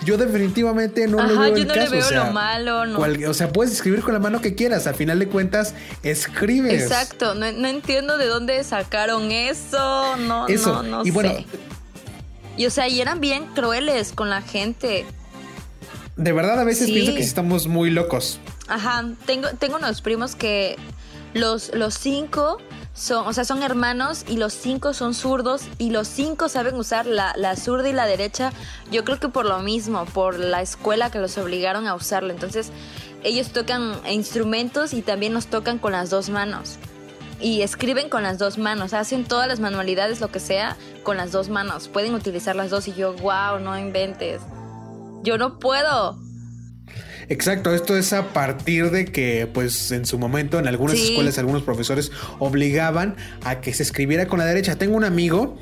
[0.04, 3.00] Yo definitivamente no le veo yo no le veo lo malo, no.
[3.00, 4.86] o sea, puedes escribir con la mano que quieras.
[4.86, 6.82] Al final de cuentas, escribes.
[6.82, 7.34] Exacto.
[7.34, 10.16] No, entiendo de dónde sacaron eso.
[10.16, 10.82] No, eso.
[10.82, 11.32] no, no y Bueno,
[12.56, 15.06] y o sea, y eran bien crueles con la gente.
[16.16, 18.40] De verdad, a veces pienso que estamos muy locos.
[18.66, 19.04] Ajá.
[19.26, 20.76] Tengo, tengo unos primos que
[21.34, 22.58] los, los cinco
[22.98, 27.06] son, o sea, son hermanos y los cinco son zurdos y los cinco saben usar
[27.06, 28.52] la, la zurda y la derecha.
[28.90, 32.32] Yo creo que por lo mismo, por la escuela que los obligaron a usarlo.
[32.32, 32.72] Entonces,
[33.22, 36.78] ellos tocan instrumentos y también nos tocan con las dos manos.
[37.40, 41.30] Y escriben con las dos manos, hacen todas las manualidades, lo que sea, con las
[41.30, 41.86] dos manos.
[41.86, 44.42] Pueden utilizar las dos y yo, wow, no inventes.
[45.22, 46.18] Yo no puedo.
[47.30, 51.62] Exacto, esto es a partir de que, pues, en su momento, en algunas escuelas, algunos
[51.62, 54.76] profesores obligaban a que se escribiera con la derecha.
[54.76, 55.58] Tengo un amigo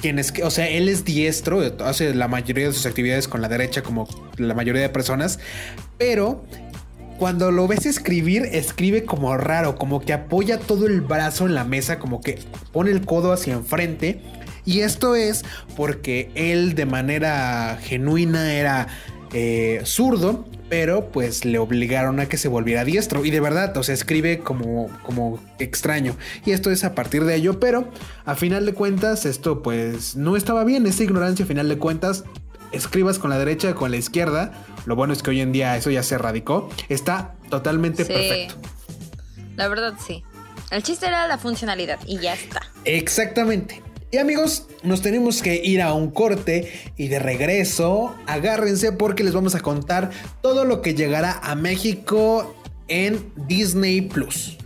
[0.00, 3.48] quien es, o sea, él es diestro, hace la mayoría de sus actividades con la
[3.48, 5.40] derecha, como la mayoría de personas,
[5.98, 6.44] pero
[7.18, 11.64] cuando lo ves escribir, escribe como raro, como que apoya todo el brazo en la
[11.64, 12.38] mesa, como que
[12.72, 14.20] pone el codo hacia enfrente.
[14.66, 15.44] Y esto es
[15.76, 18.88] porque él de manera genuina era
[19.36, 23.24] eh, zurdo, pero pues le obligaron a que se volviera diestro.
[23.24, 26.16] Y de verdad, o sea, escribe como, como extraño.
[26.46, 27.90] Y esto es a partir de ello, pero
[28.24, 30.86] a final de cuentas, esto pues no estaba bien.
[30.86, 32.24] Esta ignorancia, a final de cuentas,
[32.70, 34.52] escribas con la derecha o con la izquierda.
[34.86, 36.70] Lo bueno es que hoy en día eso ya se erradicó.
[36.88, 38.54] Está totalmente perfecto.
[39.56, 40.22] La verdad, sí.
[40.70, 42.62] El chiste era la funcionalidad y ya está.
[42.84, 43.82] Exactamente.
[44.14, 49.34] Y amigos, nos tenemos que ir a un corte y de regreso, agárrense porque les
[49.34, 52.54] vamos a contar todo lo que llegará a México
[52.86, 54.56] en Disney Plus.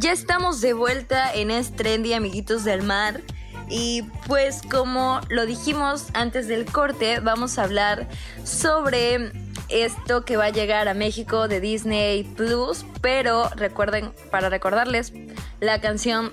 [0.00, 3.22] Ya estamos de vuelta en Trendy, amiguitos del mar.
[3.70, 8.08] Y pues como lo dijimos antes del corte, vamos a hablar
[8.44, 9.32] sobre
[9.68, 15.12] esto que va a llegar a México de Disney Plus, pero recuerden, para recordarles,
[15.60, 16.30] la canción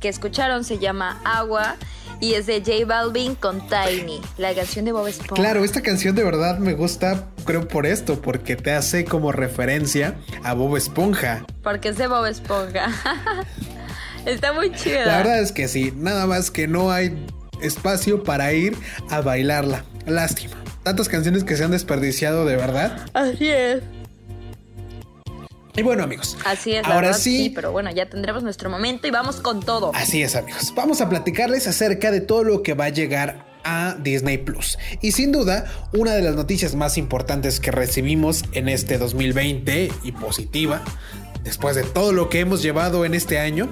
[0.00, 1.76] que escucharon se llama Agua
[2.20, 5.34] y es de J Balvin con Tiny, la canción de Bob Esponja.
[5.34, 10.14] Claro, esta canción de verdad me gusta, creo por esto, porque te hace como referencia
[10.42, 11.44] a Bob Esponja.
[11.62, 12.88] Porque es de Bob Esponja.
[14.26, 15.06] Está muy chida.
[15.06, 17.26] La verdad es que sí, nada más que no hay
[17.60, 18.76] espacio para ir
[19.10, 19.84] a bailarla.
[20.06, 20.54] Lástima.
[20.82, 23.06] Tantas canciones que se han desperdiciado de verdad.
[23.14, 23.82] Así es.
[25.76, 26.36] Y bueno, amigos.
[26.44, 26.86] Así es.
[26.86, 27.50] Ahora sí, sí.
[27.50, 29.92] Pero bueno, ya tendremos nuestro momento y vamos con todo.
[29.94, 30.72] Así es, amigos.
[30.74, 34.78] Vamos a platicarles acerca de todo lo que va a llegar a Disney Plus.
[35.00, 40.12] Y sin duda, una de las noticias más importantes que recibimos en este 2020 y
[40.12, 40.82] positiva
[41.44, 43.68] después de todo lo que hemos llevado en este año,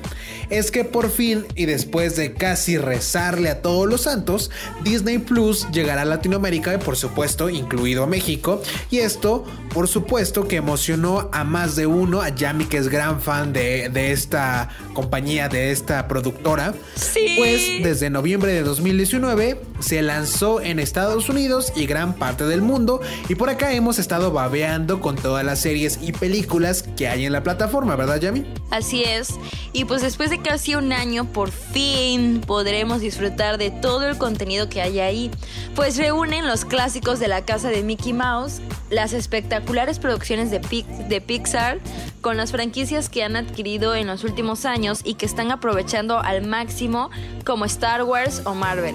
[0.50, 4.50] es que por fin y después de casi rezarle a todos los santos,
[4.84, 8.62] Disney Plus llegará a Latinoamérica y por supuesto incluido a México.
[8.90, 13.20] Y esto, por supuesto, que emocionó a más de uno, a Yami que es gran
[13.20, 16.74] fan de, de esta compañía, de esta productora.
[16.94, 17.34] Sí.
[17.36, 23.00] Pues desde noviembre de 2019 se lanzó en Estados Unidos y gran parte del mundo.
[23.28, 27.32] Y por acá hemos estado babeando con todas las series y películas que hay en
[27.32, 28.44] la plataforma, ¿verdad, Yami?
[28.70, 29.34] Así es.
[29.72, 34.68] Y pues después de casi un año, por fin podremos disfrutar de todo el contenido
[34.68, 35.30] que hay ahí.
[35.74, 40.60] Pues reúnen los clásicos de la casa de Mickey Mouse, las espectaculares producciones de,
[41.08, 41.78] de Pixar,
[42.22, 46.46] con las franquicias que han adquirido en los últimos años y que están aprovechando al
[46.46, 47.10] máximo
[47.44, 48.94] como Star Wars o Marvel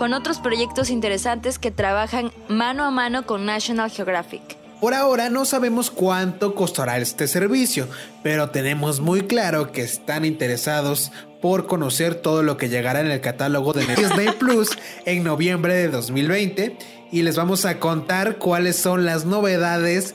[0.00, 4.40] con otros proyectos interesantes que trabajan mano a mano con National Geographic.
[4.80, 7.86] Por ahora no sabemos cuánto costará este servicio,
[8.22, 13.20] pero tenemos muy claro que están interesados por conocer todo lo que llegará en el
[13.20, 14.70] catálogo de Disney Plus
[15.04, 16.78] en noviembre de 2020
[17.12, 20.14] y les vamos a contar cuáles son las novedades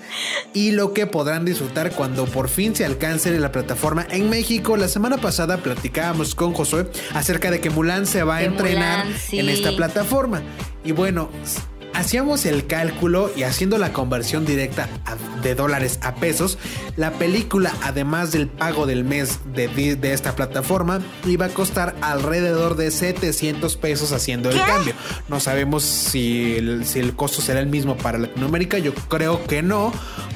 [0.54, 4.78] y lo que podrán disfrutar cuando por fin se alcance la plataforma en México.
[4.78, 9.50] La semana pasada platicábamos con Josué acerca de que Mulan se va a entrenar en
[9.50, 10.42] esta plataforma.
[10.84, 11.30] Y bueno,
[11.96, 14.88] hacíamos el cálculo y haciendo la conversión directa
[15.42, 16.58] de dólares a pesos,
[16.98, 22.92] la película, además del pago del mes de, esta plataforma, iba a costar alrededor de
[22.92, 24.94] 700 pesos haciendo el cambio.
[25.28, 29.94] No sabemos si si el costo será el mismo para Latinoamérica, yo creo que no,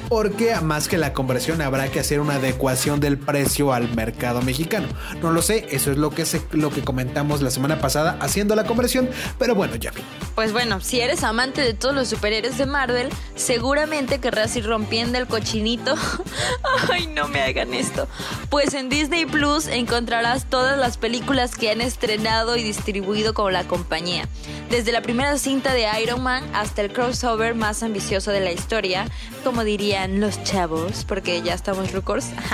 [0.08, 4.88] porque más que la conversión habrá que hacer una adecuación del precio al mercado mexicano.
[5.22, 8.64] No lo sé, eso es lo que, lo que comentamos la semana pasada haciendo la
[8.64, 10.02] conversión, pero bueno, ya vi.
[10.34, 15.18] Pues bueno, si eres amante de todos los superhéroes de Marvel, seguramente querrás ir rompiendo
[15.18, 15.94] el cochinito.
[16.90, 18.06] Ay, no me hagan esto.
[18.48, 23.64] Pues en Disney Plus encontrarás todas las películas que han estrenado y distribuido con la
[23.64, 24.28] compañía.
[24.70, 29.06] Desde la primera cinta de Iron Man hasta el crossover más ambicioso de la historia,
[29.42, 31.92] como diría los chavos, porque ya estamos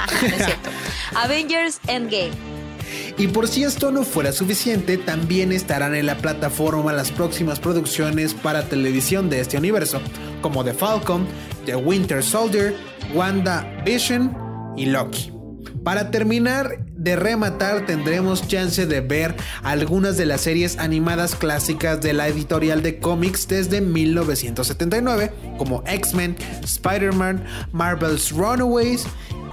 [0.22, 0.70] es cierto.
[1.14, 2.55] Avengers Endgame.
[3.18, 8.35] Y por si esto no fuera suficiente, también estarán en la plataforma las próximas producciones
[8.35, 10.01] para televisión de este universo,
[10.42, 11.27] como The Falcon,
[11.64, 12.75] The Winter Soldier,
[13.14, 14.37] Wanda Vision
[14.77, 15.33] y Loki.
[15.85, 22.12] Para terminar de rematar tendremos chance de ver algunas de las series animadas clásicas de
[22.12, 29.07] la editorial de cómics desde 1979, como X-Men, Spider-Man, Marvel's Runaways,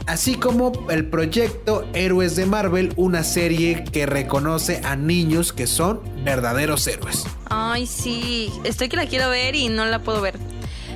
[0.07, 6.01] así como el proyecto Héroes de Marvel, una serie que reconoce a niños que son
[6.23, 7.25] verdaderos héroes.
[7.49, 10.37] Ay, sí, estoy que la quiero ver y no la puedo ver.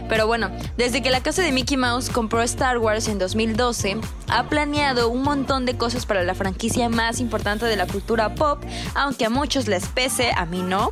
[0.10, 3.98] Pero bueno, desde que la casa de Mickey Mouse compró Star Wars en 2012,
[4.30, 8.64] ha planeado un montón de cosas para la franquicia más importante de la cultura pop,
[8.96, 10.92] aunque a muchos les pese, a mí no.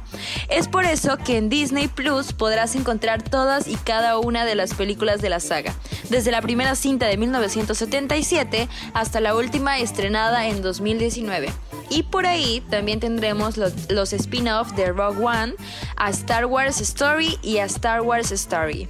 [0.49, 4.73] Es por eso que en Disney Plus podrás encontrar todas y cada una de las
[4.73, 5.73] películas de la saga,
[6.09, 11.49] desde la primera cinta de 1977 hasta la última estrenada en 2019.
[11.89, 15.53] Y por ahí también tendremos los, los spin-offs de Rogue One,
[15.97, 18.87] a Star Wars Story y a Star Wars Story.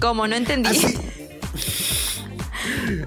[0.00, 0.26] ¿Cómo?
[0.26, 0.80] No entendí.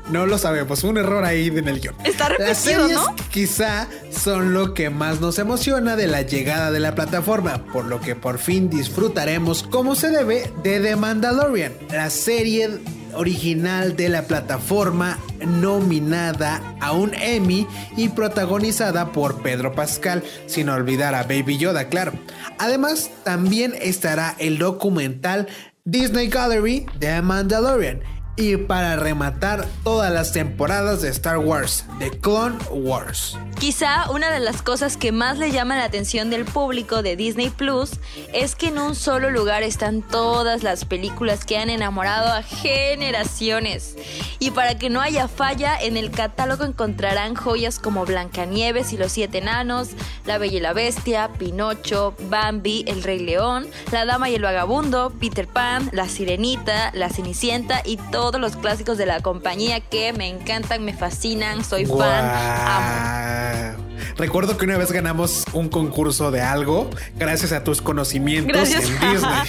[0.10, 1.96] No lo sabemos, un error ahí en el guion.
[2.04, 3.00] Está repetido, Las series
[3.32, 8.00] quizá son lo que más nos emociona de la llegada de la plataforma, por lo
[8.00, 12.80] que por fin disfrutaremos como se debe de The Mandalorian, la serie
[13.18, 21.16] original de la plataforma nominada a un Emmy y protagonizada por Pedro Pascal, sin olvidar
[21.16, 22.14] a Baby Yoda, claro.
[22.60, 25.48] Además, también estará el documental
[25.84, 28.02] Disney Gallery de Mandalorian
[28.38, 33.36] y para rematar todas las temporadas de Star Wars, The Clone Wars.
[33.60, 37.50] Quizá una de las cosas que más le llama la atención del público de Disney
[37.50, 37.94] Plus
[38.32, 43.96] es que en un solo lugar están todas las películas que han enamorado a generaciones.
[44.38, 49.12] Y para que no haya falla, en el catálogo encontrarán joyas como Blancanieves y los
[49.12, 49.90] Siete Enanos,
[50.28, 55.12] La Bella y la Bestia, Pinocho, Bambi, El Rey León, La Dama y el Vagabundo,
[55.20, 60.12] Peter Pan, La Sirenita, La Cenicienta y todo todos los clásicos de la compañía que
[60.12, 62.26] me encantan, me fascinan, soy fan,
[62.66, 63.84] amo.
[64.18, 69.48] Recuerdo que una vez ganamos un concurso de algo gracias a tus conocimientos en Disney.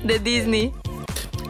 [0.04, 0.72] de Disney.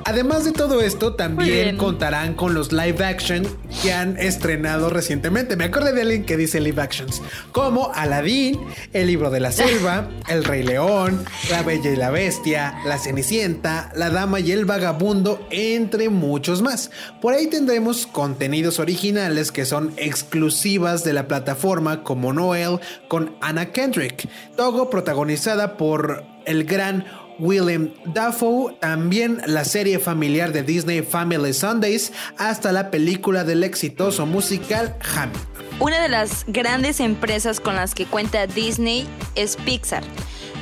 [0.05, 3.47] Además de todo esto, también contarán con los live action
[3.83, 5.57] que han estrenado recientemente.
[5.57, 7.23] Me acordé de alguien que dice live actions,
[7.53, 8.59] como Aladdin,
[8.93, 13.93] El libro de la selva, El rey león, La bella y la bestia, La cenicienta,
[13.95, 16.91] La dama y el vagabundo, entre muchos más.
[17.21, 23.73] Por ahí tendremos contenidos originales que son exclusivas de la plataforma como Noel con Anna
[23.73, 27.05] Kendrick, Togo protagonizada por el gran
[27.39, 34.27] William Dafoe, también la serie familiar de Disney Family Sundays, hasta la película del exitoso
[34.27, 35.53] musical Hamilton.
[35.81, 40.05] Una de las grandes empresas con las que cuenta Disney es Pixar.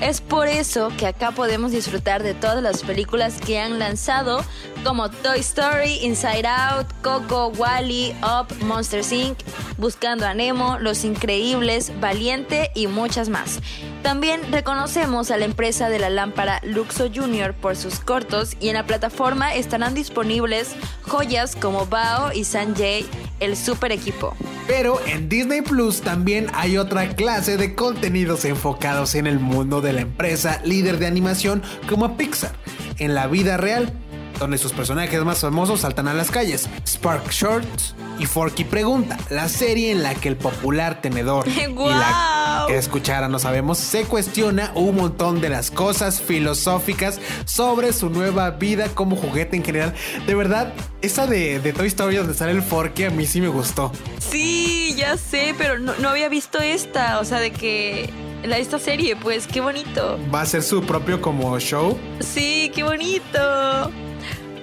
[0.01, 4.42] Es por eso que acá podemos disfrutar de todas las películas que han lanzado,
[4.82, 9.38] como Toy Story, Inside Out, Coco, Wally, Up, Monsters Inc.,
[9.76, 13.61] Buscando a Nemo, Los Increíbles, Valiente y muchas más.
[14.03, 18.74] También reconocemos a la empresa de la lámpara Luxo Junior por sus cortos y en
[18.74, 20.74] la plataforma estarán disponibles
[21.11, 23.04] joyas como Bao y Sanjay,
[23.40, 24.32] el super equipo.
[24.68, 29.92] Pero en Disney Plus también hay otra clase de contenidos enfocados en el mundo de
[29.92, 32.52] la empresa líder de animación como Pixar.
[32.98, 33.92] En la vida real,
[34.41, 36.68] donde sus personajes más famosos saltan a las calles.
[36.86, 42.64] Spark Shorts y Forky Pregunta, la serie en la que el popular tenedor y la
[42.66, 48.51] que escuchara no sabemos se cuestiona un montón de las cosas filosóficas sobre su nueva
[48.51, 49.95] vida como juguete en general.
[50.26, 50.72] De verdad,
[51.03, 53.93] esa de, Toy Story donde sale el Forky a mí sí me gustó.
[54.18, 58.11] Sí, ya sé, pero no, no había visto esta, o sea, de que
[58.45, 60.18] la, esta serie, pues qué bonito.
[60.34, 61.99] Va a ser su propio como show.
[62.20, 63.91] Sí, qué bonito.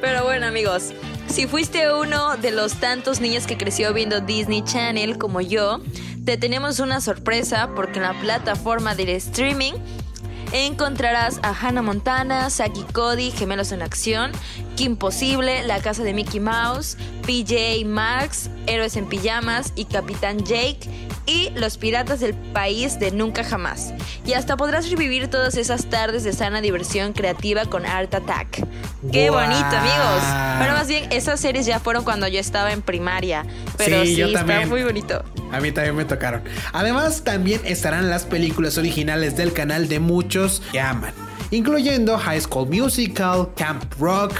[0.01, 0.93] Pero bueno amigos,
[1.27, 5.81] si fuiste uno de los tantos niños que creció viendo Disney Channel como yo,
[6.23, 9.73] te tenemos una sorpresa porque en la plataforma del streaming
[10.51, 14.31] encontrarás a Hannah Montana, Saki Cody, Gemelos en Acción,
[14.77, 20.87] Kim Possible, La Casa de Mickey Mouse, PJ Max, Héroes en Pijamas y Capitán Jake
[21.25, 23.91] y Los Piratas del País de Nunca Jamás.
[24.23, 28.67] Y hasta podrás revivir todas esas tardes de sana diversión creativa con Art Attack.
[29.11, 30.23] ¡Qué bonito, amigos!
[30.59, 33.45] Pero más bien, esas series ya fueron cuando yo estaba en primaria.
[33.77, 35.25] Pero sí, está muy bonito.
[35.51, 36.43] A mí también me tocaron.
[36.71, 41.13] Además, también estarán las películas originales del canal de muchos que aman,
[41.51, 44.33] incluyendo High School Musical, Camp Rock,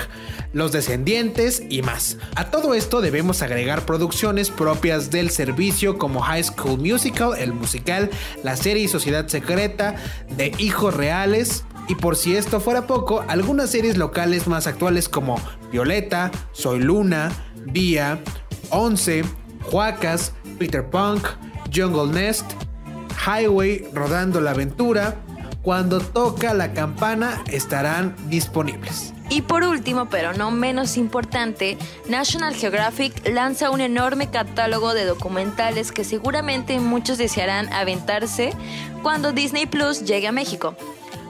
[0.54, 2.18] los Descendientes y más.
[2.36, 8.10] A todo esto debemos agregar producciones propias del servicio como High School Musical, el musical,
[8.44, 9.96] la serie Sociedad Secreta,
[10.36, 15.40] de Hijos Reales, y por si esto fuera poco, algunas series locales más actuales como
[15.72, 17.32] Violeta, Soy Luna,
[17.66, 18.20] Vía,
[18.70, 19.24] Once,
[19.72, 21.26] Huacas, Peter Punk,
[21.74, 22.46] Jungle Nest,
[23.26, 25.18] Highway, Rodando la Aventura,
[25.68, 29.14] cuando toca la campana estarán disponibles.
[29.30, 35.92] Y por último, pero no menos importante, National Geographic lanza un enorme catálogo de documentales
[35.92, 38.54] que seguramente muchos desearán aventarse
[39.04, 40.74] cuando Disney Plus llegue a México.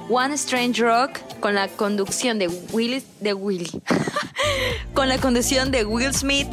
[0.07, 3.33] One Strange Rock con la conducción de Will, de
[4.93, 6.47] con la conducción de Will Smith,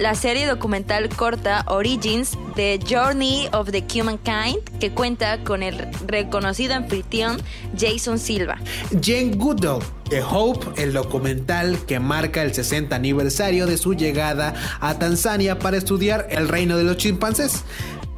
[0.00, 6.74] la serie documental corta Origins The Journey of the Humankind, que cuenta con el reconocido
[6.74, 7.36] anfitrión
[7.78, 8.56] Jason Silva.
[9.02, 14.98] Jane Goodall, The Hope, el documental que marca el 60 aniversario de su llegada a
[14.98, 17.62] Tanzania para estudiar el reino de los chimpancés.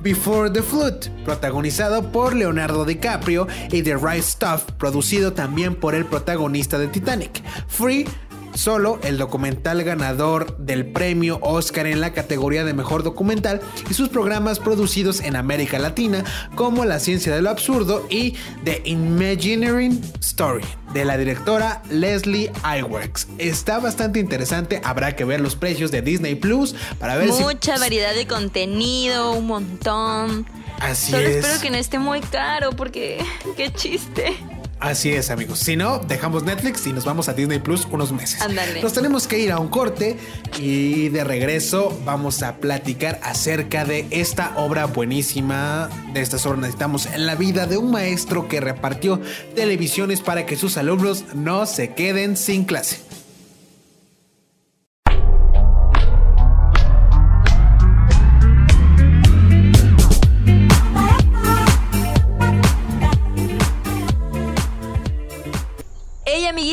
[0.02, 6.04] Before the Flood, protagonizado por Leonardo DiCaprio, y The Right Stuff, producido también por el
[6.04, 7.42] protagonista de Titanic.
[7.68, 8.06] Free,
[8.54, 14.08] Solo, el documental ganador del premio Oscar en la categoría de mejor documental y sus
[14.08, 16.24] programas producidos en América Latina
[16.54, 18.34] como La ciencia de lo absurdo y
[18.64, 23.28] The Imagineering Story de la directora Leslie Iwerks.
[23.38, 28.14] Está bastante interesante, habrá que ver los precios de Disney Plus para ver Mucha variedad
[28.14, 30.46] de contenido, un montón.
[30.80, 31.36] Así Solo es.
[31.36, 33.24] espero que no esté muy caro porque
[33.56, 34.36] qué chiste.
[34.82, 35.60] Así es, amigos.
[35.60, 38.40] Si no, dejamos Netflix y nos vamos a Disney Plus unos meses.
[38.42, 38.82] Ándale.
[38.82, 40.16] Nos tenemos que ir a un corte
[40.58, 45.88] y de regreso vamos a platicar acerca de esta obra buenísima.
[46.12, 49.20] De estas obras necesitamos en la vida de un maestro que repartió
[49.54, 53.11] televisiones para que sus alumnos no se queden sin clase.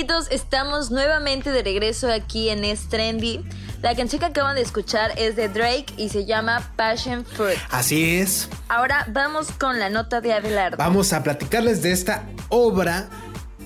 [0.10, 3.43] Amiguitos, estamos nuevamente de regreso aquí en Es Trendy.
[3.82, 7.57] La canción que acaban de escuchar es de Drake y se llama Passion Fruit.
[7.70, 8.49] Así es.
[8.68, 10.78] Ahora vamos con la nota de Abelardo.
[10.78, 13.10] Vamos a platicarles de esta obra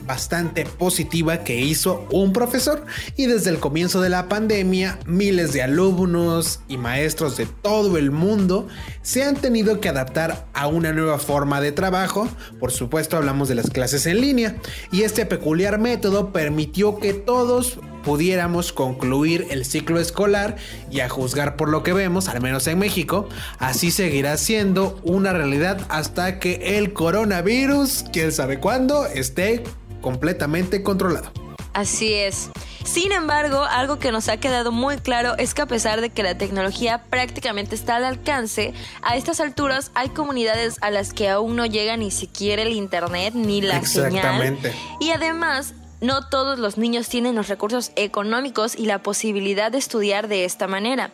[0.05, 2.85] bastante positiva que hizo un profesor.
[3.15, 8.11] Y desde el comienzo de la pandemia miles de alumnos y maestros de todo el
[8.11, 8.67] mundo
[9.01, 12.27] se han tenido que adaptar a una nueva forma de trabajo,
[12.59, 14.55] por supuesto hablamos de las clases en línea.
[14.91, 20.57] Y este peculiar método permitió que todos pudiéramos concluir el ciclo escolar
[20.91, 23.27] y a juzgar por lo que vemos, al menos en México,
[23.59, 29.63] así seguirá siendo una realidad hasta que el coronavirus, quién sabe cuándo, esté
[30.03, 31.31] completamente controlado.
[31.73, 32.51] Así es.
[32.83, 36.21] Sin embargo, algo que nos ha quedado muy claro es que a pesar de que
[36.21, 41.55] la tecnología prácticamente está al alcance, a estas alturas hay comunidades a las que aún
[41.55, 44.71] no llega ni siquiera el internet ni la Exactamente.
[44.71, 44.97] señal.
[44.99, 50.27] Y además, no todos los niños tienen los recursos económicos y la posibilidad de estudiar
[50.27, 51.11] de esta manera.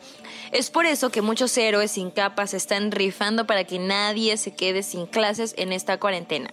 [0.52, 4.82] Es por eso que muchos héroes sin capas están rifando para que nadie se quede
[4.84, 6.50] sin clases en esta cuarentena.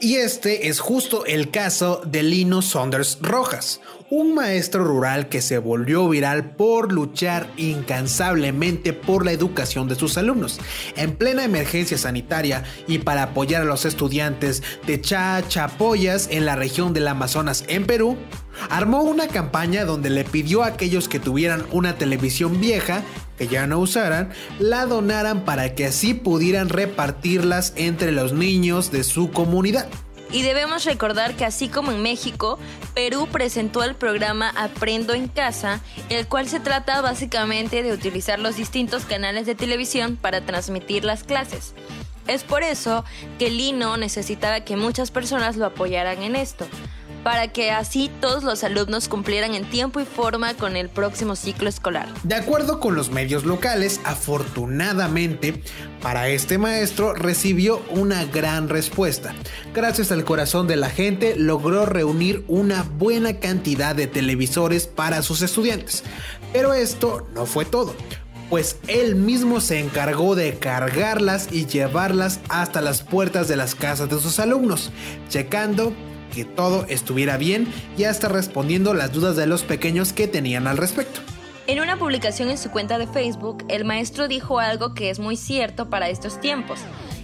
[0.00, 5.58] Y este es justo el caso de Lino Saunders Rojas, un maestro rural que se
[5.58, 10.60] volvió viral por luchar incansablemente por la educación de sus alumnos.
[10.96, 16.92] En plena emergencia sanitaria y para apoyar a los estudiantes de Chachapoyas en la región
[16.92, 18.16] del Amazonas en Perú,
[18.70, 23.02] armó una campaña donde le pidió a aquellos que tuvieran una televisión vieja
[23.36, 29.04] que ya no usaran, la donaran para que así pudieran repartirlas entre los niños de
[29.04, 29.86] su comunidad.
[30.32, 32.58] Y debemos recordar que así como en México,
[32.92, 38.56] Perú presentó el programa Aprendo en Casa, el cual se trata básicamente de utilizar los
[38.56, 41.74] distintos canales de televisión para transmitir las clases.
[42.26, 43.04] Es por eso
[43.38, 46.66] que Lino necesitaba que muchas personas lo apoyaran en esto
[47.24, 51.68] para que así todos los alumnos cumplieran en tiempo y forma con el próximo ciclo
[51.70, 52.06] escolar.
[52.22, 55.62] De acuerdo con los medios locales, afortunadamente
[56.02, 59.34] para este maestro recibió una gran respuesta.
[59.72, 65.40] Gracias al corazón de la gente logró reunir una buena cantidad de televisores para sus
[65.40, 66.04] estudiantes.
[66.52, 67.96] Pero esto no fue todo
[68.50, 74.10] pues él mismo se encargó de cargarlas y llevarlas hasta las puertas de las casas
[74.10, 74.92] de sus alumnos,
[75.28, 75.92] checando
[76.34, 80.76] que todo estuviera bien y hasta respondiendo las dudas de los pequeños que tenían al
[80.76, 81.20] respecto.
[81.66, 85.36] En una publicación en su cuenta de Facebook, el maestro dijo algo que es muy
[85.36, 86.80] cierto para estos tiempos.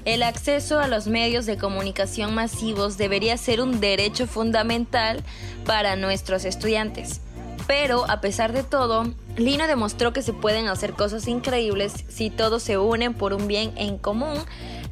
[0.07, 5.23] El acceso a los medios de comunicación masivos debería ser un derecho fundamental
[5.67, 7.21] para nuestros estudiantes.
[7.67, 12.63] Pero, a pesar de todo, Lino demostró que se pueden hacer cosas increíbles si todos
[12.63, 14.39] se unen por un bien en común,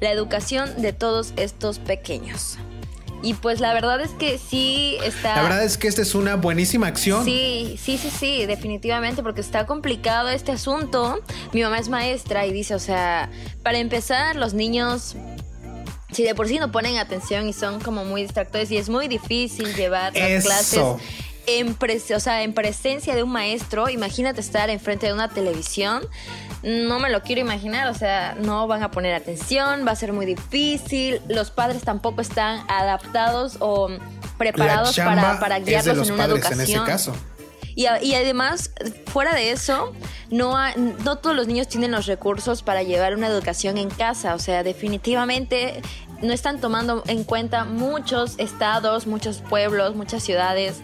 [0.01, 2.59] la educación de todos estos pequeños.
[3.23, 5.37] Y pues la verdad es que sí está.
[5.37, 7.25] La verdad es que esta es una buenísima acción.
[7.25, 11.21] Sí, sí, sí, sí, definitivamente, porque está complicado este asunto.
[11.53, 13.31] Mi mamá es maestra y dice, o sea,
[13.63, 15.17] para empezar, los niños.
[16.13, 19.09] Si de por sí no ponen atención y son como muy distractores y es muy
[19.09, 20.83] difícil llevar las clases
[21.49, 21.77] en,
[22.15, 26.09] o sea, en presencia de un maestro, imagínate estar enfrente de una televisión
[26.63, 30.13] no me lo quiero imaginar, o sea, no van a poner atención, va a ser
[30.13, 33.89] muy difícil, los padres tampoco están adaptados o
[34.37, 36.61] preparados para, para guiarlos en una educación.
[36.61, 37.15] En ese caso.
[37.75, 38.73] Y, además,
[39.07, 39.93] fuera de eso,
[40.31, 44.35] no, no todos los niños tienen los recursos para llevar una educación en casa.
[44.35, 45.81] O sea, definitivamente
[46.21, 50.81] no están tomando en cuenta muchos estados, muchos pueblos, muchas ciudades.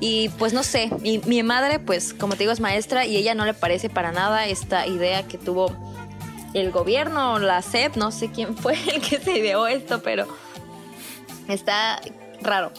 [0.00, 3.34] Y pues no sé, mi, mi madre pues como te digo es maestra y ella
[3.34, 5.76] no le parece para nada esta idea que tuvo
[6.54, 10.26] el gobierno, la SEP, no sé quién fue el que se ideó esto, pero
[11.48, 12.00] está
[12.40, 12.72] raro.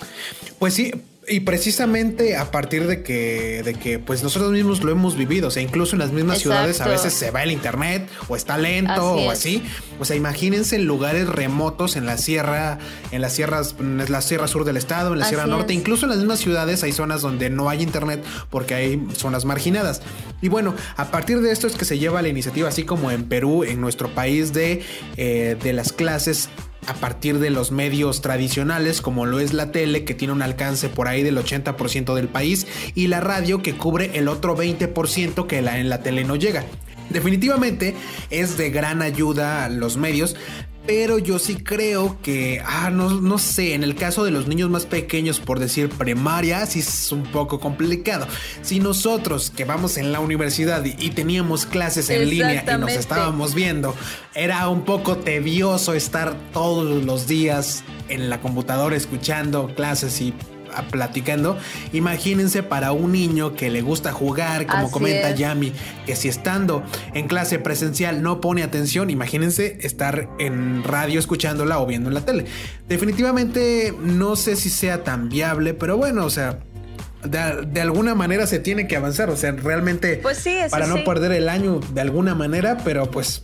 [0.60, 0.92] Pues sí,
[1.32, 5.52] y precisamente a partir de que, de que pues nosotros mismos lo hemos vivido, o
[5.52, 9.14] sea, incluso en las mismas ciudades a veces se va el internet o está lento
[9.14, 9.64] o así.
[10.00, 12.80] O sea, imagínense en lugares remotos en la sierra,
[13.12, 16.10] en las sierras, en la sierra sur del estado, en la sierra norte, incluso en
[16.10, 20.02] las mismas ciudades hay zonas donde no hay internet porque hay zonas marginadas.
[20.42, 23.24] Y bueno, a partir de esto es que se lleva la iniciativa, así como en
[23.24, 24.82] Perú, en nuestro país, de,
[25.16, 26.50] eh, de las clases
[26.88, 30.90] a partir de los medios tradicionales como lo es la tele que tiene un alcance
[30.90, 35.62] por ahí del 80% del país y la radio que cubre el otro 20% que
[35.62, 36.66] la, en la tele no llega.
[37.10, 37.96] Definitivamente
[38.30, 40.36] es de gran ayuda a los medios,
[40.86, 44.70] pero yo sí creo que, ah, no, no sé, en el caso de los niños
[44.70, 48.28] más pequeños, por decir primaria, sí es un poco complicado.
[48.62, 53.54] Si nosotros que vamos en la universidad y, teníamos clases en línea y nos estábamos
[53.54, 53.96] viendo,
[54.34, 60.34] era un poco tedioso estar todos los días en la computadora escuchando clases y
[60.90, 61.58] platicando,
[61.94, 65.40] imagínense para un niño que le gusta jugar, como Así comenta es.
[65.40, 65.74] Yami,
[66.06, 71.86] que si estando en clase presencial no pone atención, imagínense estar en radio escuchándola o
[71.86, 72.46] viendo en la tele.
[72.88, 76.60] Definitivamente no sé si sea tan viable, pero bueno, o sea,
[77.24, 80.98] de, de alguna manera se tiene que avanzar, o sea, realmente Pues sí, para no
[80.98, 81.04] sí.
[81.06, 83.44] perder el año de alguna manera, pero pues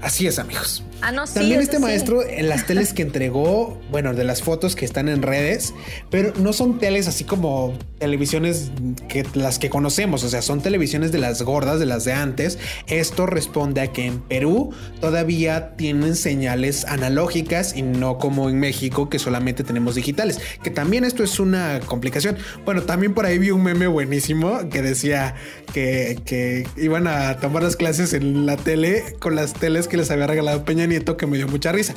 [0.00, 0.82] así es, amigos.
[1.06, 1.82] Ah, no, sí, También este sí.
[1.82, 5.74] maestro en las teles que entregó, bueno, de las fotos que están en redes,
[6.10, 8.70] pero no son teles así como televisiones
[9.06, 12.58] que las que conocemos, o sea, son televisiones de las gordas, de las de antes.
[12.86, 19.10] Esto responde a que en Perú todavía tienen señales analógicas y no como en México
[19.10, 22.38] que solamente tenemos digitales, que también esto es una complicación.
[22.64, 25.34] Bueno, también por ahí vi un meme buenísimo que decía
[25.74, 30.10] que, que iban a tomar las clases en la tele con las teles que les
[30.10, 31.94] había regalado Peña Que me dio mucha risa.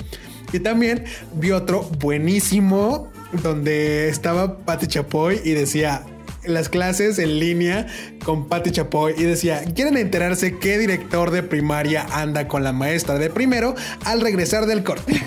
[0.54, 3.12] Y también vi otro buenísimo
[3.44, 6.06] donde estaba Pati Chapoy y decía
[6.46, 7.88] las clases en línea
[8.24, 13.18] con Pati Chapoy y decía, ¿quieren enterarse qué director de primaria anda con la maestra
[13.18, 13.76] de primero
[14.06, 15.22] al regresar del corte?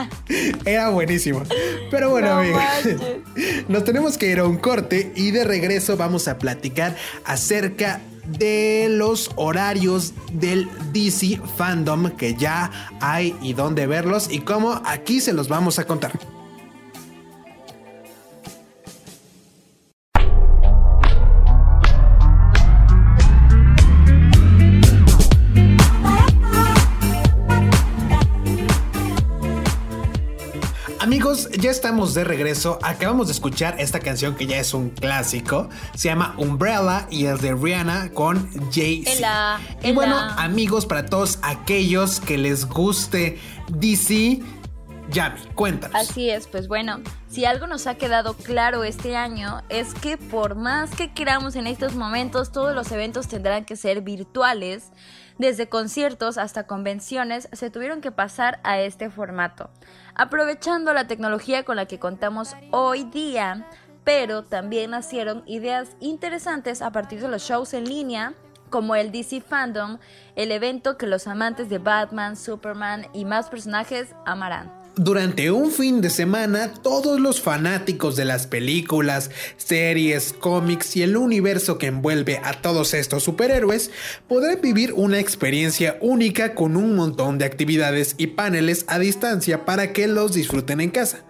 [0.64, 1.42] Era buenísimo.
[1.90, 2.62] Pero bueno, No amigos,
[3.68, 8.13] nos tenemos que ir a un corte y de regreso vamos a platicar acerca de
[8.90, 12.70] los horarios del DC Fandom que ya
[13.00, 16.12] hay y dónde verlos y cómo aquí se los vamos a contar.
[31.64, 32.78] Ya estamos de regreso.
[32.82, 35.70] Acabamos de escuchar esta canción que ya es un clásico.
[35.94, 39.12] Se llama Umbrella y es de Rihanna con Jay-Z.
[39.16, 43.38] Ela, Y bueno, amigos, para todos aquellos que les guste
[43.70, 44.42] DC,
[45.08, 45.96] Yami, cuéntanos.
[45.96, 47.00] Así es, pues bueno,
[47.30, 51.66] si algo nos ha quedado claro este año es que por más que queramos en
[51.66, 54.90] estos momentos, todos los eventos tendrán que ser virtuales.
[55.38, 59.70] Desde conciertos hasta convenciones se tuvieron que pasar a este formato,
[60.14, 63.66] aprovechando la tecnología con la que contamos hoy día,
[64.04, 68.34] pero también nacieron ideas interesantes a partir de los shows en línea
[68.70, 69.98] como el DC Fandom,
[70.34, 74.83] el evento que los amantes de Batman, Superman y más personajes amarán.
[74.96, 81.16] Durante un fin de semana, todos los fanáticos de las películas, series, cómics y el
[81.16, 83.90] universo que envuelve a todos estos superhéroes
[84.28, 89.92] podrán vivir una experiencia única con un montón de actividades y paneles a distancia para
[89.92, 91.24] que los disfruten en casa.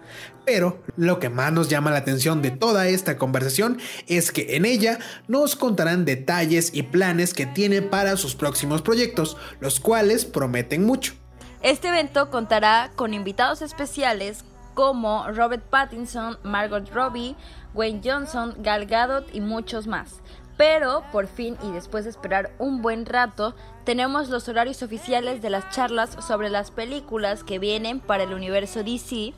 [0.45, 4.65] Pero lo que más nos llama la atención de toda esta conversación es que en
[4.65, 10.83] ella nos contarán detalles y planes que tiene para sus próximos proyectos, los cuales prometen
[10.85, 11.15] mucho.
[11.65, 14.45] Este evento contará con invitados especiales
[14.75, 17.35] como Robert Pattinson, Margot Robbie,
[17.73, 20.21] Wayne Johnson, Gal Gadot y muchos más.
[20.57, 25.49] Pero por fin y después de esperar un buen rato, tenemos los horarios oficiales de
[25.49, 29.33] las charlas sobre las películas que vienen para el universo DC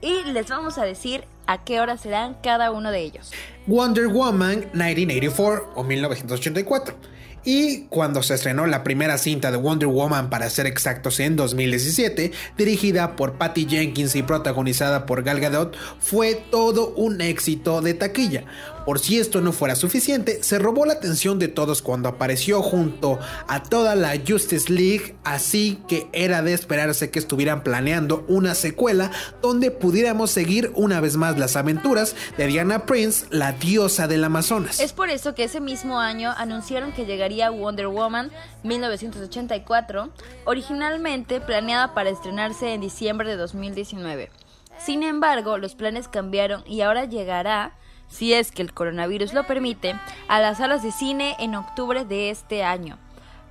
[0.00, 3.32] y les vamos a decir a qué hora serán cada uno de ellos.
[3.66, 7.15] Wonder Woman 1984 o 1984.
[7.46, 12.32] Y cuando se estrenó la primera cinta de Wonder Woman, para ser exactos, en 2017,
[12.58, 18.46] dirigida por Patty Jenkins y protagonizada por Gal Gadot, fue todo un éxito de taquilla.
[18.86, 23.18] Por si esto no fuera suficiente, se robó la atención de todos cuando apareció junto
[23.48, 29.10] a toda la Justice League, así que era de esperarse que estuvieran planeando una secuela
[29.42, 34.78] donde pudiéramos seguir una vez más las aventuras de Diana Prince, la diosa del Amazonas.
[34.78, 38.30] Es por eso que ese mismo año anunciaron que llegaría Wonder Woman
[38.62, 40.10] 1984,
[40.44, 44.30] originalmente planeada para estrenarse en diciembre de 2019.
[44.78, 47.76] Sin embargo, los planes cambiaron y ahora llegará,
[48.08, 49.94] si es que el coronavirus lo permite,
[50.28, 52.98] a las salas de cine en octubre de este año.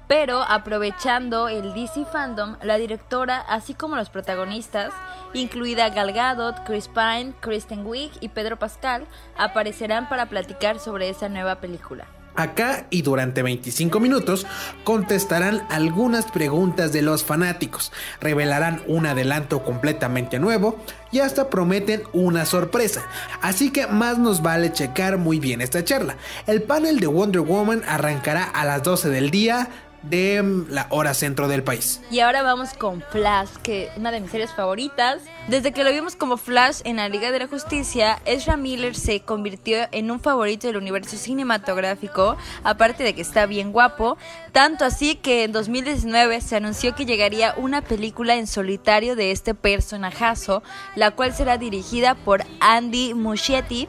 [0.08, 4.94] Pero aprovechando el DC Fandom, la directora, así como los protagonistas,
[5.34, 11.28] incluida Gal Gadot, Chris Pine, Kristen Wiig y Pedro Pascal, aparecerán para platicar sobre esa
[11.28, 12.06] nueva película.
[12.36, 14.46] Acá y durante 25 minutos
[14.84, 20.78] contestarán algunas preguntas de los fanáticos, revelarán un adelanto completamente nuevo
[21.12, 23.06] y hasta prometen una sorpresa.
[23.42, 26.18] Así que más nos vale checar muy bien esta charla.
[26.46, 29.70] El panel de Wonder Woman arrancará a las 12 del día
[30.10, 32.02] de mm, la hora centro del país.
[32.12, 35.22] Y ahora vamos con Flash, que una de mis series favoritas.
[35.48, 39.22] Desde que lo vimos como Flash en la Liga de la Justicia, Ezra Miller se
[39.22, 44.18] convirtió en un favorito del universo cinematográfico, aparte de que está bien guapo,
[44.52, 49.54] tanto así que en 2019 se anunció que llegaría una película en solitario de este
[49.54, 50.64] personajazo,
[50.96, 53.88] la cual será dirigida por Andy Muschietti,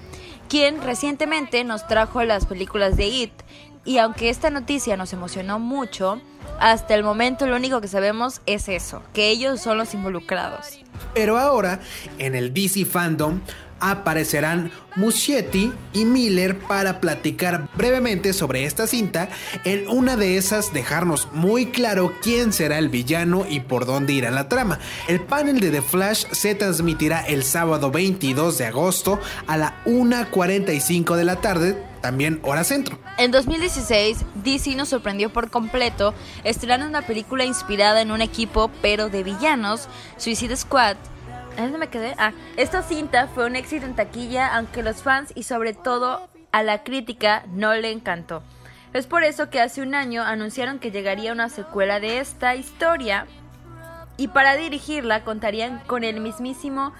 [0.48, 3.32] quien recientemente nos trajo las películas de It.
[3.86, 6.20] Y aunque esta noticia nos emocionó mucho,
[6.58, 10.80] hasta el momento lo único que sabemos es eso, que ellos son los involucrados.
[11.14, 11.80] Pero ahora,
[12.18, 13.40] en el DC Fandom,
[13.78, 19.28] aparecerán Muschietti y Miller para platicar brevemente sobre esta cinta.
[19.64, 24.30] En una de esas dejarnos muy claro quién será el villano y por dónde irá
[24.30, 24.78] la trama.
[25.08, 31.16] El panel de The Flash se transmitirá el sábado 22 de agosto a la 1.45
[31.16, 32.96] de la tarde también hora centro.
[33.18, 39.08] En 2016, DC nos sorprendió por completo estrenando una película inspirada en un equipo pero
[39.08, 40.96] de villanos, Suicide Squad,
[41.58, 42.14] ¿A dónde me quedé?
[42.18, 46.62] Ah, esta cinta fue un éxito en taquilla, aunque los fans y sobre todo a
[46.62, 48.42] la crítica no le encantó.
[48.92, 53.26] Es por eso que hace un año anunciaron que llegaría una secuela de esta historia
[54.16, 56.92] y para dirigirla contarían con el mismísimo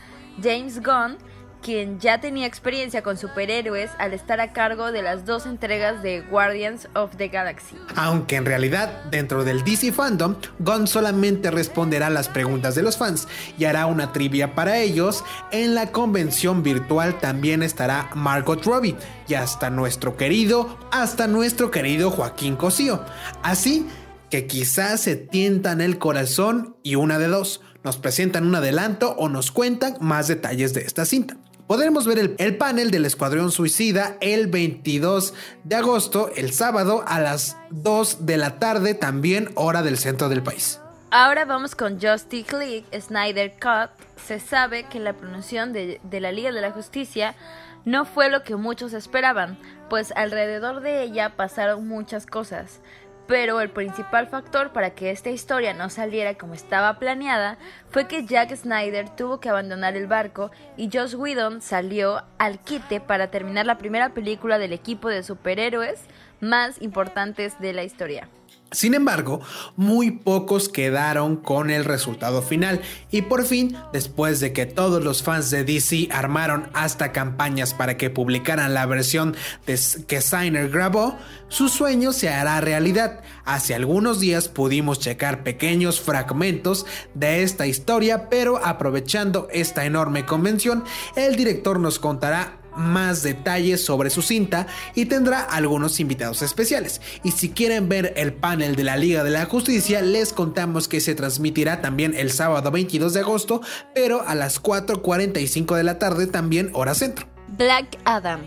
[0.42, 1.18] James Gunn,
[1.62, 6.20] quien ya tenía experiencia con superhéroes al estar a cargo de las dos entregas de
[6.20, 7.76] Guardians of the Galaxy.
[7.94, 13.28] Aunque en realidad dentro del DC Fandom, Gunn solamente responderá las preguntas de los fans
[13.58, 15.24] y hará una trivia para ellos.
[15.50, 18.96] En la convención virtual también estará Margot Robbie
[19.28, 23.04] y hasta nuestro querido, hasta nuestro querido Joaquín Cosío.
[23.42, 23.86] Así
[24.30, 29.28] que quizás se tientan el corazón y una de dos, nos presentan un adelanto o
[29.28, 31.36] nos cuentan más detalles de esta cinta.
[31.68, 37.56] Podremos ver el, panel del Escuadrón Suicida el 22 de agosto, el sábado a las
[37.70, 40.80] 2 de la tarde, también hora del centro del país.
[41.12, 43.90] Ahora vamos con Justice League Snyder Cut.
[44.20, 47.36] Se sabe que la pronunciación de, de la Liga de la Justicia
[47.84, 49.58] no fue lo que muchos esperaban,
[49.88, 52.80] pues alrededor de ella pasaron muchas cosas.
[53.26, 57.58] Pero el principal factor para que esta historia no saliera como estaba planeada
[57.90, 63.00] fue que Jack Snyder tuvo que abandonar el barco y Josh Whedon salió al quite
[63.00, 66.00] para terminar la primera película del equipo de superhéroes
[66.40, 68.28] más importantes de la historia.
[68.72, 69.40] Sin embargo,
[69.76, 72.80] muy pocos quedaron con el resultado final
[73.12, 77.96] y por fin, después de que todos los fans de DC armaron hasta campañas para
[77.96, 81.16] que publicaran la versión que Snyder grabó,
[81.48, 83.20] su sueño se hará realidad.
[83.44, 90.82] Hace algunos días pudimos checar pequeños fragmentos de esta historia, pero aprovechando esta enorme convención,
[91.14, 97.00] el director nos contará más detalles sobre su cinta y tendrá algunos invitados especiales.
[97.22, 101.00] Y si quieren ver el panel de la Liga de la Justicia, les contamos que
[101.00, 103.60] se transmitirá también el sábado 22 de agosto,
[103.94, 107.26] pero a las 4.45 de la tarde también hora centro.
[107.48, 108.40] Black Adam.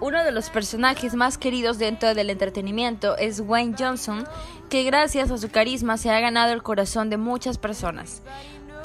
[0.00, 4.26] Uno de los personajes más queridos dentro del entretenimiento es Wayne Johnson,
[4.68, 8.20] que gracias a su carisma se ha ganado el corazón de muchas personas.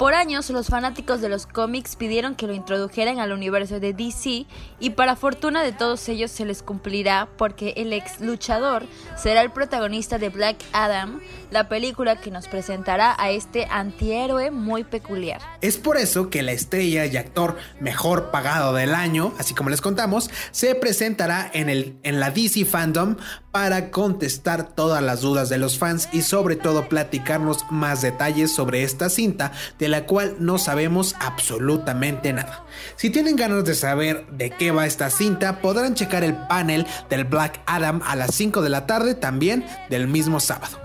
[0.00, 4.46] Por años, los fanáticos de los cómics pidieron que lo introdujeran al universo de DC
[4.80, 8.84] y para fortuna de todos ellos se les cumplirá porque el ex luchador
[9.18, 11.20] será el protagonista de Black Adam,
[11.50, 15.42] la película que nos presentará a este antihéroe muy peculiar.
[15.60, 19.82] Es por eso que la estrella y actor mejor pagado del año, así como les
[19.82, 23.16] contamos, se presentará en, el, en la DC Fandom
[23.50, 28.82] para contestar todas las dudas de los fans y sobre todo platicarnos más detalles sobre
[28.82, 32.64] esta cinta de la cual no sabemos absolutamente nada.
[32.96, 37.24] Si tienen ganas de saber de qué va esta cinta, podrán checar el panel del
[37.24, 40.78] Black Adam a las 5 de la tarde también del mismo sábado.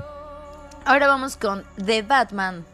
[0.85, 2.65] Ahora vamos con The Batman.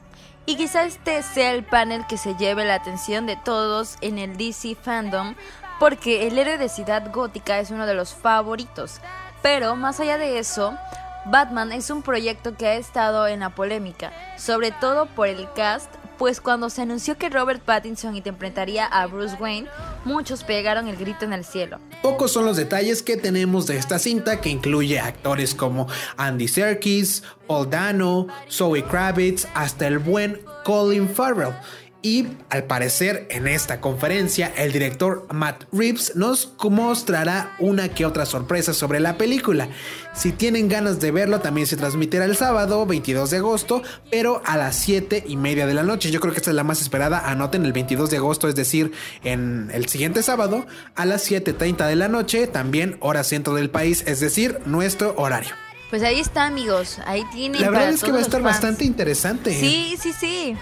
[0.45, 4.37] Y quizá este sea el panel que se lleve la atención de todos en el
[4.37, 5.35] DC fandom,
[5.79, 8.99] porque el héroe de Ciudad Gótica es uno de los favoritos.
[9.41, 10.77] Pero más allá de eso,
[11.25, 15.93] Batman es un proyecto que ha estado en la polémica, sobre todo por el cast,
[16.21, 19.67] pues cuando se anunció que Robert Pattinson interpretaría a Bruce Wayne,
[20.05, 21.79] muchos pegaron el grito en el cielo.
[22.03, 27.23] Pocos son los detalles que tenemos de esta cinta que incluye actores como Andy Serkis,
[27.47, 31.55] Paul Dano, Zoe Kravitz, hasta el buen Colin Farrell.
[32.03, 38.25] Y al parecer en esta conferencia el director Matt Reeves nos mostrará una que otra
[38.25, 39.69] sorpresa sobre la película.
[40.15, 44.57] Si tienen ganas de verlo también se transmitirá el sábado 22 de agosto, pero a
[44.57, 46.09] las 7 y media de la noche.
[46.09, 47.29] Yo creo que esta es la más esperada.
[47.29, 48.91] Anoten el 22 de agosto, es decir,
[49.23, 54.03] en el siguiente sábado a las 7.30 de la noche, también hora centro del país,
[54.07, 55.51] es decir, nuestro horario.
[55.91, 56.99] Pues ahí está, amigos.
[57.05, 57.61] Ahí tienen.
[57.61, 59.53] La verdad para es que va a estar bastante interesante.
[59.59, 60.55] Sí, sí, sí.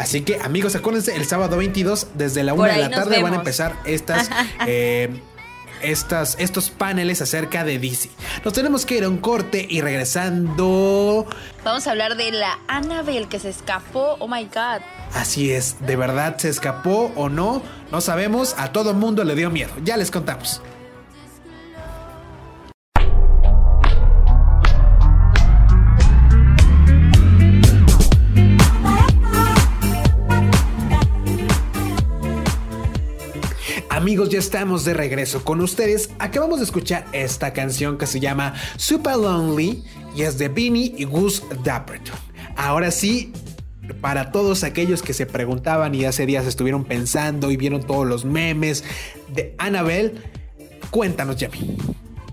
[0.00, 3.22] Así que amigos, acuérdense, el sábado 22 desde la Por una de ahí la tarde
[3.22, 4.30] van a empezar estas...
[4.66, 5.20] eh,
[5.82, 8.10] estas, estos paneles acerca de DC.
[8.44, 11.26] Nos tenemos que ir a un corte y regresando.
[11.64, 14.16] Vamos a hablar de la Annabelle que se escapó.
[14.18, 14.82] Oh my god.
[15.14, 17.62] Así es, ¿de verdad se escapó o no?
[17.90, 19.72] No sabemos, a todo mundo le dio miedo.
[19.82, 20.60] Ya les contamos.
[34.00, 36.08] Amigos, ya estamos de regreso con ustedes.
[36.18, 39.84] Acabamos de escuchar esta canción que se llama Super Lonely
[40.16, 42.16] y es de Beanie y Gus Dapperton.
[42.56, 43.30] Ahora sí,
[44.00, 48.24] para todos aquellos que se preguntaban y hace días estuvieron pensando y vieron todos los
[48.24, 48.84] memes
[49.28, 50.14] de Annabelle,
[50.90, 51.76] cuéntanos, Jamie.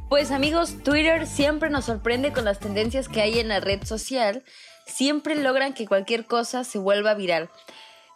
[0.08, 4.46] Pues amigos, Twitter siempre nos sorprende con las tendencias que hay en la red social.
[4.86, 7.50] Siempre logran que cualquier cosa se vuelva viral.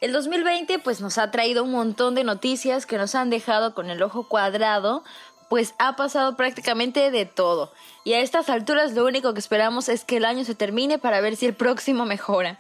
[0.01, 3.91] El 2020 pues nos ha traído un montón de noticias que nos han dejado con
[3.91, 5.03] el ojo cuadrado,
[5.47, 7.71] pues ha pasado prácticamente de todo.
[8.03, 11.21] Y a estas alturas lo único que esperamos es que el año se termine para
[11.21, 12.59] ver si el próximo mejora.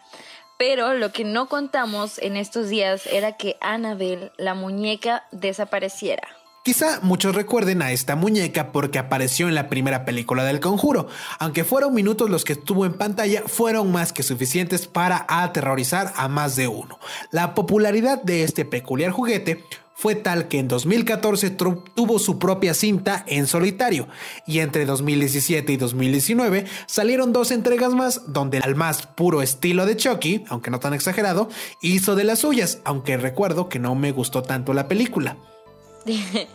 [0.59, 6.40] Pero lo que no contamos en estos días era que Annabelle, la muñeca, desapareciera.
[6.63, 11.07] Quizá muchos recuerden a esta muñeca porque apareció en la primera película del conjuro.
[11.39, 16.27] Aunque fueron minutos los que estuvo en pantalla, fueron más que suficientes para aterrorizar a
[16.27, 16.99] más de uno.
[17.31, 19.63] La popularidad de este peculiar juguete
[19.95, 24.07] fue tal que en 2014 tru- tuvo su propia cinta en solitario
[24.45, 29.97] y entre 2017 y 2019 salieron dos entregas más donde al más puro estilo de
[29.97, 31.49] Chucky, aunque no tan exagerado,
[31.81, 35.37] hizo de las suyas, aunque recuerdo que no me gustó tanto la película.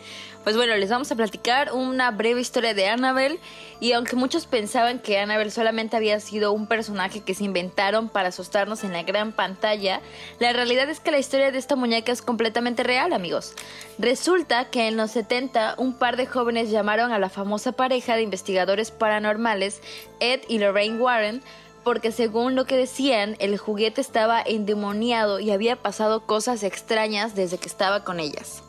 [0.46, 3.40] Pues bueno, les vamos a platicar una breve historia de Annabelle
[3.80, 8.28] y aunque muchos pensaban que Annabelle solamente había sido un personaje que se inventaron para
[8.28, 10.00] asustarnos en la gran pantalla,
[10.38, 13.54] la realidad es que la historia de esta muñeca es completamente real, amigos.
[13.98, 18.22] Resulta que en los 70 un par de jóvenes llamaron a la famosa pareja de
[18.22, 19.80] investigadores paranormales
[20.20, 21.42] Ed y Lorraine Warren
[21.82, 27.58] porque según lo que decían, el juguete estaba endemoniado y había pasado cosas extrañas desde
[27.58, 28.62] que estaba con ellas.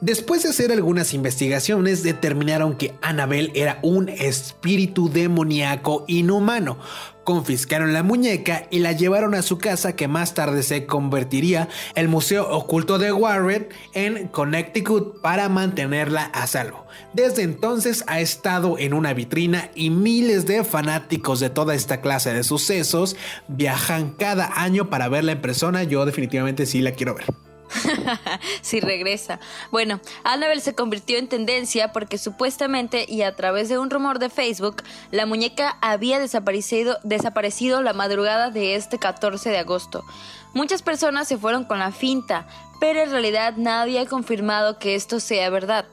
[0.00, 6.78] Después de hacer algunas investigaciones, determinaron que Annabelle era un espíritu demoníaco inhumano.
[7.22, 12.08] Confiscaron la muñeca y la llevaron a su casa que más tarde se convertiría el
[12.08, 16.86] Museo Oculto de Warren en Connecticut para mantenerla a salvo.
[17.12, 22.32] Desde entonces ha estado en una vitrina y miles de fanáticos de toda esta clase
[22.32, 23.16] de sucesos
[23.48, 25.82] viajan cada año para verla en persona.
[25.82, 27.49] Yo definitivamente sí la quiero ver.
[28.62, 29.40] si regresa.
[29.70, 34.30] Bueno, Annabelle se convirtió en tendencia porque supuestamente y a través de un rumor de
[34.30, 40.04] Facebook, la muñeca había desaparecido, desaparecido la madrugada de este 14 de agosto.
[40.52, 42.46] Muchas personas se fueron con la finta,
[42.80, 45.86] pero en realidad nadie ha confirmado que esto sea verdad.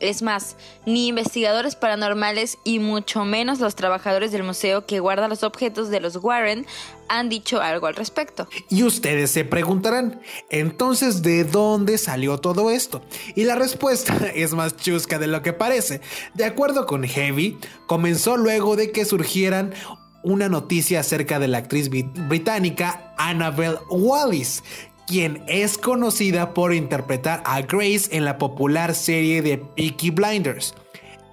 [0.00, 5.42] Es más, ni investigadores paranormales y mucho menos los trabajadores del museo que guarda los
[5.42, 6.66] objetos de los Warren
[7.08, 8.48] han dicho algo al respecto.
[8.68, 10.20] Y ustedes se preguntarán,
[10.50, 13.02] entonces, ¿de dónde salió todo esto?
[13.34, 16.00] Y la respuesta es más chusca de lo que parece.
[16.34, 19.74] De acuerdo con Heavy, comenzó luego de que surgieran
[20.22, 24.62] una noticia acerca de la actriz brit- británica Annabelle Wallis,
[25.06, 30.74] quien es conocida por interpretar a Grace en la popular serie de Peaky Blinders.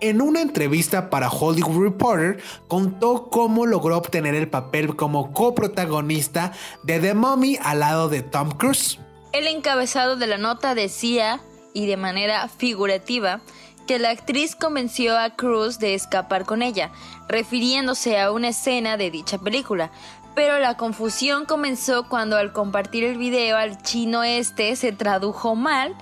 [0.01, 6.53] En una entrevista para Hollywood Reporter, contó cómo logró obtener el papel como coprotagonista
[6.83, 8.97] de The Mummy al lado de Tom Cruise.
[9.31, 11.39] El encabezado de la nota decía,
[11.73, 13.41] y de manera figurativa,
[13.87, 16.91] que la actriz convenció a Cruz de escapar con ella,
[17.27, 19.91] refiriéndose a una escena de dicha película.
[20.35, 25.95] Pero la confusión comenzó cuando al compartir el video al chino este se tradujo mal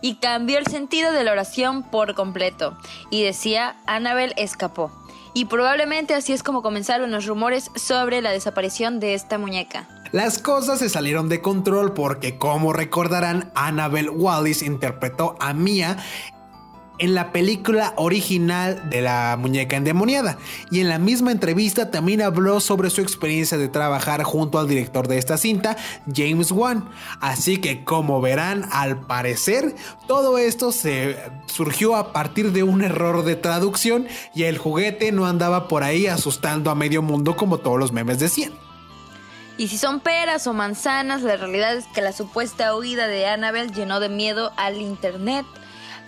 [0.00, 2.76] y cambió el sentido de la oración por completo.
[3.10, 4.90] Y decía, Annabelle escapó.
[5.34, 9.86] Y probablemente así es como comenzaron los rumores sobre la desaparición de esta muñeca.
[10.12, 15.98] Las cosas se salieron de control porque, como recordarán, Annabelle Wallis interpretó a Mia
[16.98, 20.38] en la película original de la muñeca endemoniada.
[20.70, 25.08] Y en la misma entrevista también habló sobre su experiencia de trabajar junto al director
[25.08, 25.76] de esta cinta,
[26.12, 26.88] James Wan.
[27.20, 29.74] Así que como verán, al parecer,
[30.06, 31.16] todo esto se
[31.46, 36.06] surgió a partir de un error de traducción y el juguete no andaba por ahí
[36.06, 38.52] asustando a medio mundo como todos los memes decían.
[39.58, 43.72] Y si son peras o manzanas, la realidad es que la supuesta huida de Annabelle
[43.72, 45.46] llenó de miedo al internet.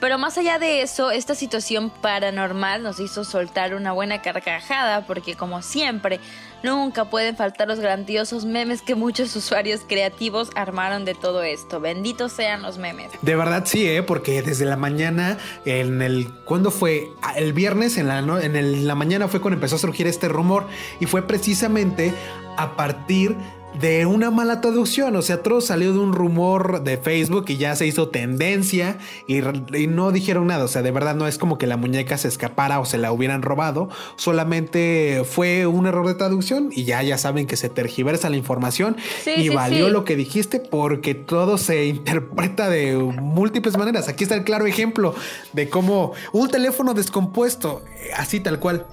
[0.00, 5.34] Pero más allá de eso, esta situación paranormal nos hizo soltar una buena carcajada porque
[5.34, 6.20] como siempre,
[6.62, 11.80] nunca pueden faltar los grandiosos memes que muchos usuarios creativos armaron de todo esto.
[11.80, 13.10] Benditos sean los memes.
[13.22, 14.02] De verdad sí, ¿eh?
[14.04, 16.28] porque desde la mañana, en el...
[16.44, 17.08] ¿Cuándo fue?
[17.20, 20.28] Ah, El viernes en la, no- en la mañana fue cuando empezó a surgir este
[20.28, 20.68] rumor
[21.00, 22.14] y fue precisamente
[22.56, 23.57] a partir de
[24.06, 25.14] una mala traducción.
[25.16, 29.38] O sea, todo salió de un rumor de Facebook y ya se hizo tendencia y,
[29.76, 30.64] y no dijeron nada.
[30.64, 33.12] O sea, de verdad no es como que la muñeca se escapara o se la
[33.12, 33.88] hubieran robado.
[34.16, 38.96] Solamente fue un error de traducción y ya, ya saben que se tergiversa la información
[39.22, 39.92] Sí, y sí, valió sí.
[39.92, 44.08] lo que dijiste porque todo se interpreta de múltiples maneras.
[44.08, 45.14] Aquí está el claro ejemplo
[45.52, 47.82] de cómo un teléfono descompuesto,
[48.16, 48.86] así tal cual.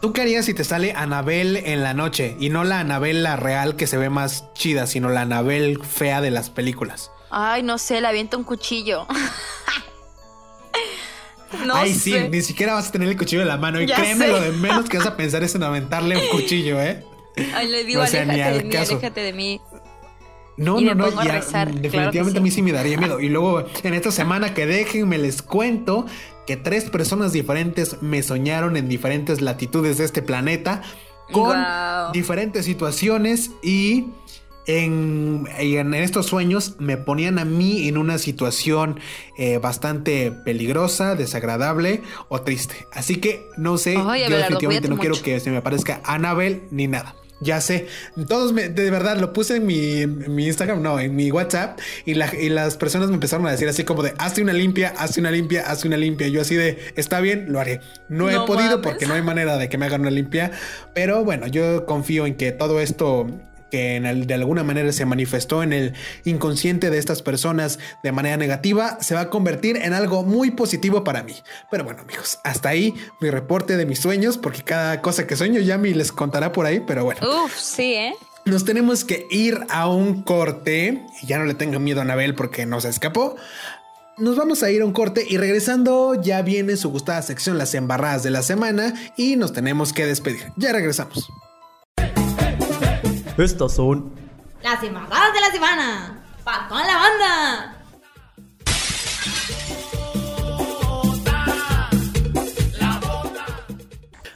[0.00, 2.36] ¿Tú qué harías si te sale Anabel en la noche?
[2.38, 6.20] Y no la Anabel la real que se ve más chida, sino la Anabel fea
[6.20, 7.10] de las películas.
[7.30, 9.06] Ay, no sé, le avienta un cuchillo.
[11.66, 12.00] no Ay, sé.
[12.00, 13.80] sí, ni siquiera vas a tener el cuchillo en la mano.
[13.80, 14.32] Y Ya créeme, sé.
[14.32, 17.04] lo de menos que vas a pensar es en aventarle un cuchillo, ¿eh?
[17.54, 19.60] Ay, le digo, O sea, aléjate de mí, aléjate de mí.
[20.56, 22.38] No, Y no, no, ya, rezar, claro que definitivamente sí.
[22.38, 23.18] a mí sí me daría miedo.
[23.20, 26.06] Y luego en esta semana que déjenme les cuento
[26.46, 30.82] que tres personas diferentes me soñaron en diferentes latitudes de este planeta
[31.32, 31.56] con
[32.12, 34.06] diferentes situaciones y
[34.66, 39.00] en, en estos sueños me ponían a mí en una situación
[39.36, 42.86] eh, bastante peligrosa, desagradable o triste.
[42.92, 47.14] Así que no sé, yo definitivamente no quiero que se me aparezca Annabel ni nada.
[47.40, 47.86] Ya sé,
[48.28, 51.78] todos me- de verdad lo puse en mi, en mi Instagram, no, en mi WhatsApp
[52.06, 54.94] y, la- y las personas me empezaron a decir así como de hazte una limpia,
[54.96, 56.28] hazte una limpia, hazte una limpia.
[56.28, 57.80] Yo así de está bien, lo haré.
[58.08, 58.86] No, he podido mames.
[58.86, 60.52] porque no hay manera de que me hagan una limpia,
[60.94, 63.26] pero bueno, yo confío en que todo esto
[63.74, 65.94] que en el- de alguna manera se manifestó en el
[66.24, 71.02] inconsciente de estas personas de manera negativa, se va a convertir en algo muy positivo
[71.02, 71.34] para mí.
[71.72, 75.60] Pero bueno, amigos, hasta ahí mi reporte de mis sueños, porque cada cosa que sueño
[75.60, 77.20] ya me les contará por ahí, pero bueno.
[77.44, 78.12] Uf, sí, ¿eh?
[78.44, 81.02] Nos tenemos que ir a un corte.
[81.22, 83.34] Y ya no le tengo miedo a Anabel porque no se escapó.
[84.18, 87.74] Nos vamos a ir a un corte y regresando ya viene su gustada sección Las
[87.74, 90.52] embarradas de la semana y nos tenemos que despedir.
[90.56, 91.28] Ya regresamos.
[93.36, 94.12] Estas son
[94.62, 96.24] Las embarradas de la semana.
[96.44, 97.80] Pa' toda la banda.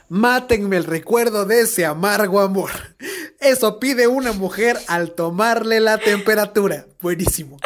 [0.09, 2.71] Mátenme el recuerdo de ese amargo amor.
[3.39, 6.85] Eso pide una mujer al tomarle la temperatura.
[6.99, 7.57] Buenísimo.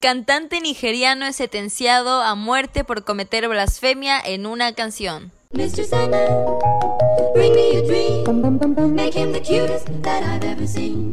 [0.00, 5.32] Cantante nigeriano es sentenciado a muerte por cometer blasfemia en una canción.
[5.54, 5.82] Mr.
[5.82, 6.28] Sandman,
[7.32, 8.94] bring me a dream.
[8.94, 11.10] Make him the cutest that I've ever seen.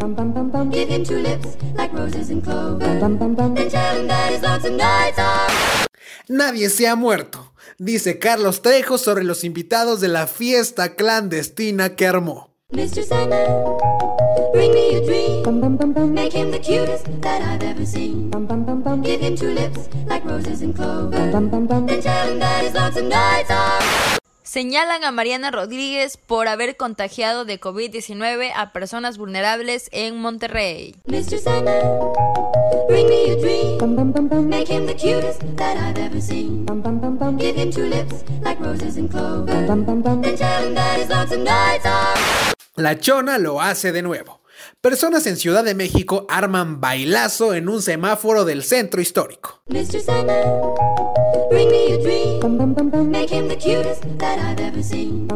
[0.72, 2.84] Give him two lips like roses and clover.
[2.84, 5.48] And tell him that his lonesome nights are.
[6.28, 12.06] Nadie se ha muerto, dice Carlos Trejo sobre los invitados de la fiesta clandestina que
[12.06, 12.50] armó.
[12.74, 13.04] Mr.
[13.04, 13.78] Sandman,
[14.54, 16.14] bring me a dream.
[16.14, 18.32] Make him the cutest that I've ever seen.
[19.02, 21.16] Give him two lips like roses and clover.
[21.16, 24.20] And tell him that his lonesome nights are.
[24.56, 30.96] Señalan a Mariana Rodríguez por haber contagiado de COVID-19 a personas vulnerables en Monterrey.
[42.78, 44.40] La Chona lo hace de nuevo.
[44.80, 49.62] Personas en Ciudad de México arman bailazo en un semáforo del centro histórico.
[49.68, 50.00] Mr.
[50.00, 50.44] Sandman,
[51.50, 52.40] bring me a dream.
[53.12, 55.28] Make him the cutest that I've ever seen.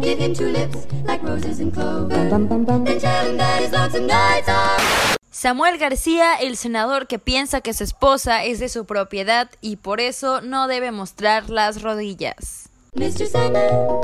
[0.00, 2.14] Give him two lips like roses and clover.
[2.14, 5.16] And tell him that his lonesome nights are.
[5.30, 10.00] Samuel García, el senador que piensa que su esposa es de su propiedad y por
[10.00, 12.70] eso no debe mostrar las rodillas.
[12.94, 13.26] Mr.
[13.26, 14.00] Sandman,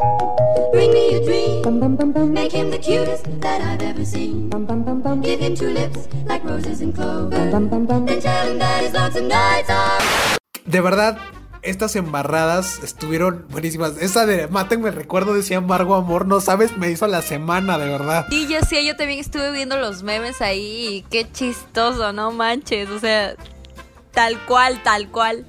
[0.73, 2.33] bring me a dream.
[2.35, 4.51] Make him the cutest that I've ever seen.
[5.23, 7.35] Give him two lips like roses and clover.
[7.37, 10.42] And tell him that his lonesome nights are.
[10.65, 11.19] De verdad,
[11.63, 13.97] estas embarradas estuvieron buenísimas.
[14.01, 17.89] Esa de Mátenme el recuerdo decía embargo amor, no sabes, me hizo la semana, de
[17.89, 18.27] verdad.
[18.31, 22.89] Y yo sí, yo también estuve viendo los memes ahí y qué chistoso, no manches,
[22.91, 23.35] o sea,
[24.13, 25.47] tal cual, tal cual.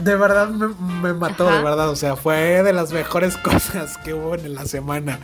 [0.00, 0.68] De verdad me,
[1.00, 1.58] me mató, Ajá.
[1.58, 1.90] de verdad.
[1.90, 5.20] O sea, fue de las mejores cosas que hubo en la semana.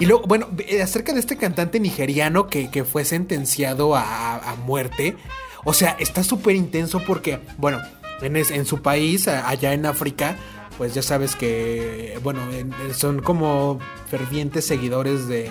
[0.00, 4.54] Y luego, bueno, eh, acerca de este cantante nigeriano que, que fue sentenciado a, a
[4.56, 5.16] muerte.
[5.64, 7.80] O sea, está súper intenso porque, bueno,
[8.24, 10.36] en, es- en su país, allá en África,
[10.78, 13.78] pues ya sabes que, bueno, en- en- son como
[14.10, 15.50] fervientes seguidores de,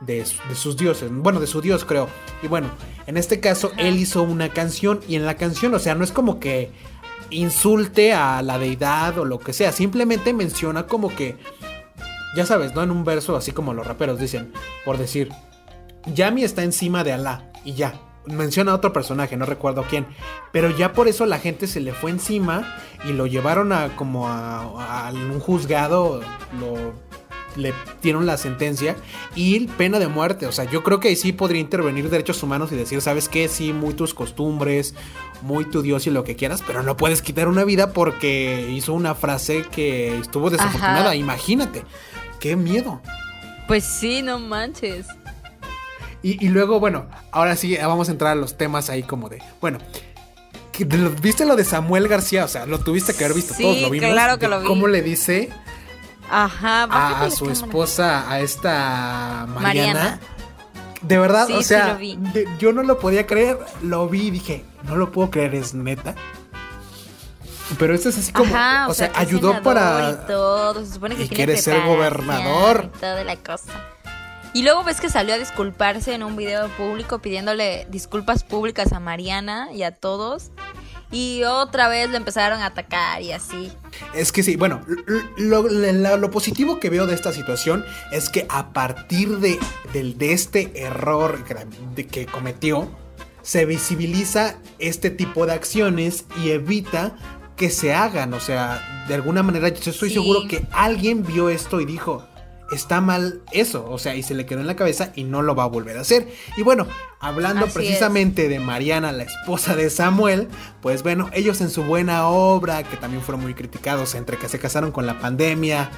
[0.00, 2.08] de, de sus dioses, bueno, de su dios creo.
[2.42, 2.68] Y bueno,
[3.06, 6.12] en este caso él hizo una canción y en la canción, o sea, no es
[6.12, 6.70] como que
[7.30, 11.36] insulte a la deidad o lo que sea, simplemente menciona como que,
[12.36, 12.82] ya sabes, ¿no?
[12.82, 14.52] En un verso así como los raperos dicen,
[14.84, 15.30] por decir,
[16.14, 17.94] Yami está encima de Alá y ya.
[18.26, 20.06] Menciona a otro personaje, no recuerdo quién.
[20.52, 24.28] Pero ya por eso la gente se le fue encima y lo llevaron a como
[24.28, 26.20] a, a un juzgado,
[26.58, 26.94] lo
[27.56, 28.96] le dieron la sentencia
[29.34, 30.46] y pena de muerte.
[30.46, 33.48] O sea, yo creo que ahí sí podría intervenir derechos humanos y decir, ¿sabes qué?
[33.48, 34.94] Sí, muy tus costumbres,
[35.42, 38.92] muy tu Dios y lo que quieras, pero no puedes quitar una vida porque hizo
[38.92, 41.06] una frase que estuvo desafortunada.
[41.10, 41.16] Ajá.
[41.16, 41.84] Imagínate.
[42.40, 43.00] Qué miedo.
[43.68, 45.06] Pues sí, no manches.
[46.22, 49.42] Y, y luego, bueno, ahora sí vamos a entrar a los temas ahí como de,
[49.60, 49.78] bueno,
[51.20, 52.44] ¿viste lo de Samuel García?
[52.44, 54.10] O sea, lo tuviste que haber visto Sí, todos, lo vimos.
[54.10, 54.66] claro que lo vi.
[54.66, 55.50] ¿Cómo le dice
[56.30, 59.60] Ajá, a, su esposa, a esta Mariana?
[59.60, 60.20] Mariana.
[61.02, 62.16] De verdad, Sí, o sí sea, vi.
[62.16, 65.74] de- yo no lo podía creer, lo vi y dije, no lo puedo creer, es
[65.74, 66.14] neta.
[67.78, 70.10] Pero esto es así como, Ajá, o, sea, ayudó para...
[70.10, 72.90] y todo, se supone que y quiere ser gobernador.
[72.94, 73.72] y toda la cosa.
[74.54, 79.00] Y luego ves que salió a disculparse en un video público pidiéndole disculpas públicas a
[79.00, 80.50] Mariana y a todos.
[81.10, 83.70] Y otra vez le empezaron a atacar y así.
[84.14, 84.80] Es que sí, bueno,
[85.36, 89.58] lo, lo- lo positivo que veo de esta situación es que a partir de,
[89.92, 91.44] del- de este error
[92.10, 92.90] que, cometió,
[93.42, 97.16] se visibiliza este tipo de acciones y evita
[97.56, 98.32] que se hagan.
[98.32, 100.14] O sea, de alguna manera yo estoy Sí.
[100.14, 102.26] seguro que alguien vio esto y dijo,
[102.72, 105.54] está mal eso, o sea, y se le quedó en la cabeza y no lo
[105.54, 106.28] va a volver a hacer.
[106.56, 106.86] Y bueno,
[107.22, 110.48] hablando Así precisamente de Mariana, la esposa de Samuel,
[110.82, 114.58] pues bueno, ellos en su buena obra, que también fueron muy criticados entre que se
[114.58, 115.90] casaron con la pandemia,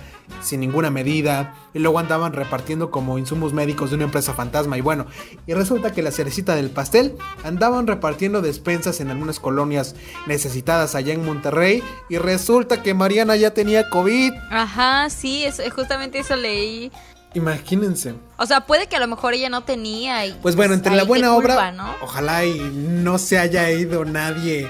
[0.42, 4.82] sin ninguna medida, y luego andaban repartiendo como insumos médicos de una empresa fantasma, y
[4.82, 5.06] bueno,
[5.46, 9.96] y resulta que la cerecita del pastel andaban repartiendo despensas en algunas colonias
[10.26, 14.34] necesitadas allá en Monterrey, y resulta que Mariana ya tenía COVID.
[14.50, 16.92] Ajá, sí, eso, justamente eso leí.
[17.35, 18.14] Imagínense.
[18.39, 20.24] O sea, puede que a lo mejor ella no tenía.
[20.26, 21.95] Y, Pues bueno, entre ahí la buena culpa, obra, ¿no?
[22.01, 24.68] ojalá y no se haya ido nadie.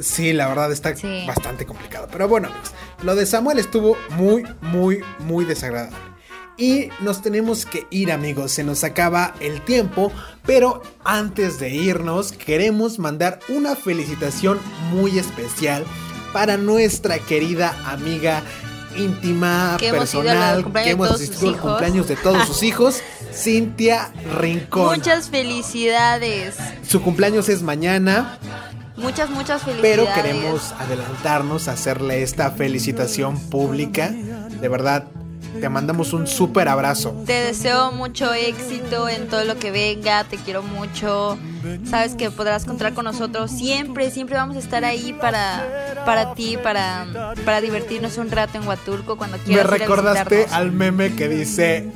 [0.00, 1.24] Sí, la verdad está Sí.
[1.26, 2.08] bastante complicado.
[2.10, 2.72] Pero bueno, amigos,
[3.02, 5.96] lo de Samuel estuvo muy, muy, muy desagradable.
[6.56, 8.52] Y nos tenemos que ir, amigos.
[8.52, 10.12] Se nos acaba el tiempo.
[10.46, 14.60] Pero antes de irnos, queremos mandar una felicitación
[14.92, 15.84] muy especial
[16.32, 18.42] para nuestra querida amiga
[18.96, 23.00] íntima, Que hemos personal, que hemos asistido al cumpleaños de todos sus hijos,
[23.32, 24.96] Cintia Rincón.
[24.96, 26.56] Muchas felicidades.
[26.86, 28.38] Su cumpleaños es mañana,
[28.96, 30.08] Muchas, muchas felicidades.
[30.08, 34.10] pero queremos adelantarnos a hacerle esta felicitación pública.
[34.60, 35.04] De verdad,
[35.60, 37.14] te mandamos un súper abrazo.
[37.26, 41.38] Te deseo mucho éxito en todo lo que venga, te quiero mucho.
[41.88, 46.58] Sabes que podrás contar con nosotros siempre, siempre vamos a estar ahí para, para ti,
[46.62, 47.06] para,
[47.44, 49.64] para divertirnos un rato en Huatulco cuando Me quieras.
[49.66, 51.76] ir a recordaste al meme que dice.
[51.78, 51.90] El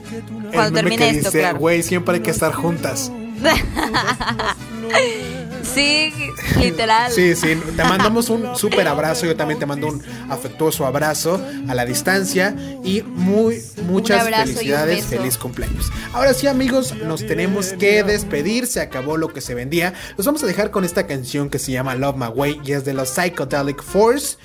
[0.52, 1.58] Cuando meme termine que esto, dice, claro.
[1.58, 3.12] güey, siempre hay que estar juntas.
[5.74, 6.12] Sí,
[6.58, 7.12] literal.
[7.12, 9.26] Sí, sí, te mandamos un súper abrazo.
[9.26, 12.54] Yo también te mando un afectuoso abrazo a la distancia
[12.84, 15.06] y muy, muchas abrazo y un felicidades.
[15.06, 15.86] Feliz cumpleaños.
[16.12, 18.66] Ahora sí, amigos, nos tenemos que despedir.
[18.66, 19.94] Se acabó lo que se vendía.
[20.16, 22.84] Los vamos a dejar con esta canción que se llama Love My Way y es
[22.84, 24.36] de los Psychedelic Force.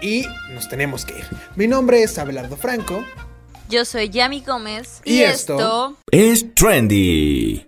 [0.00, 1.24] Y nos tenemos que ir.
[1.56, 3.04] Mi nombre es Abelardo Franco.
[3.70, 7.66] Yo soy Yami Gómez Y y, esto- esto Es trendy.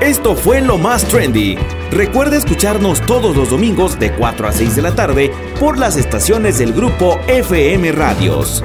[0.00, 1.56] Esto fue lo más trendy.
[1.90, 6.58] Recuerda escucharnos todos los domingos de 4 a 6 de la tarde por las estaciones
[6.58, 8.62] del grupo FM Radios.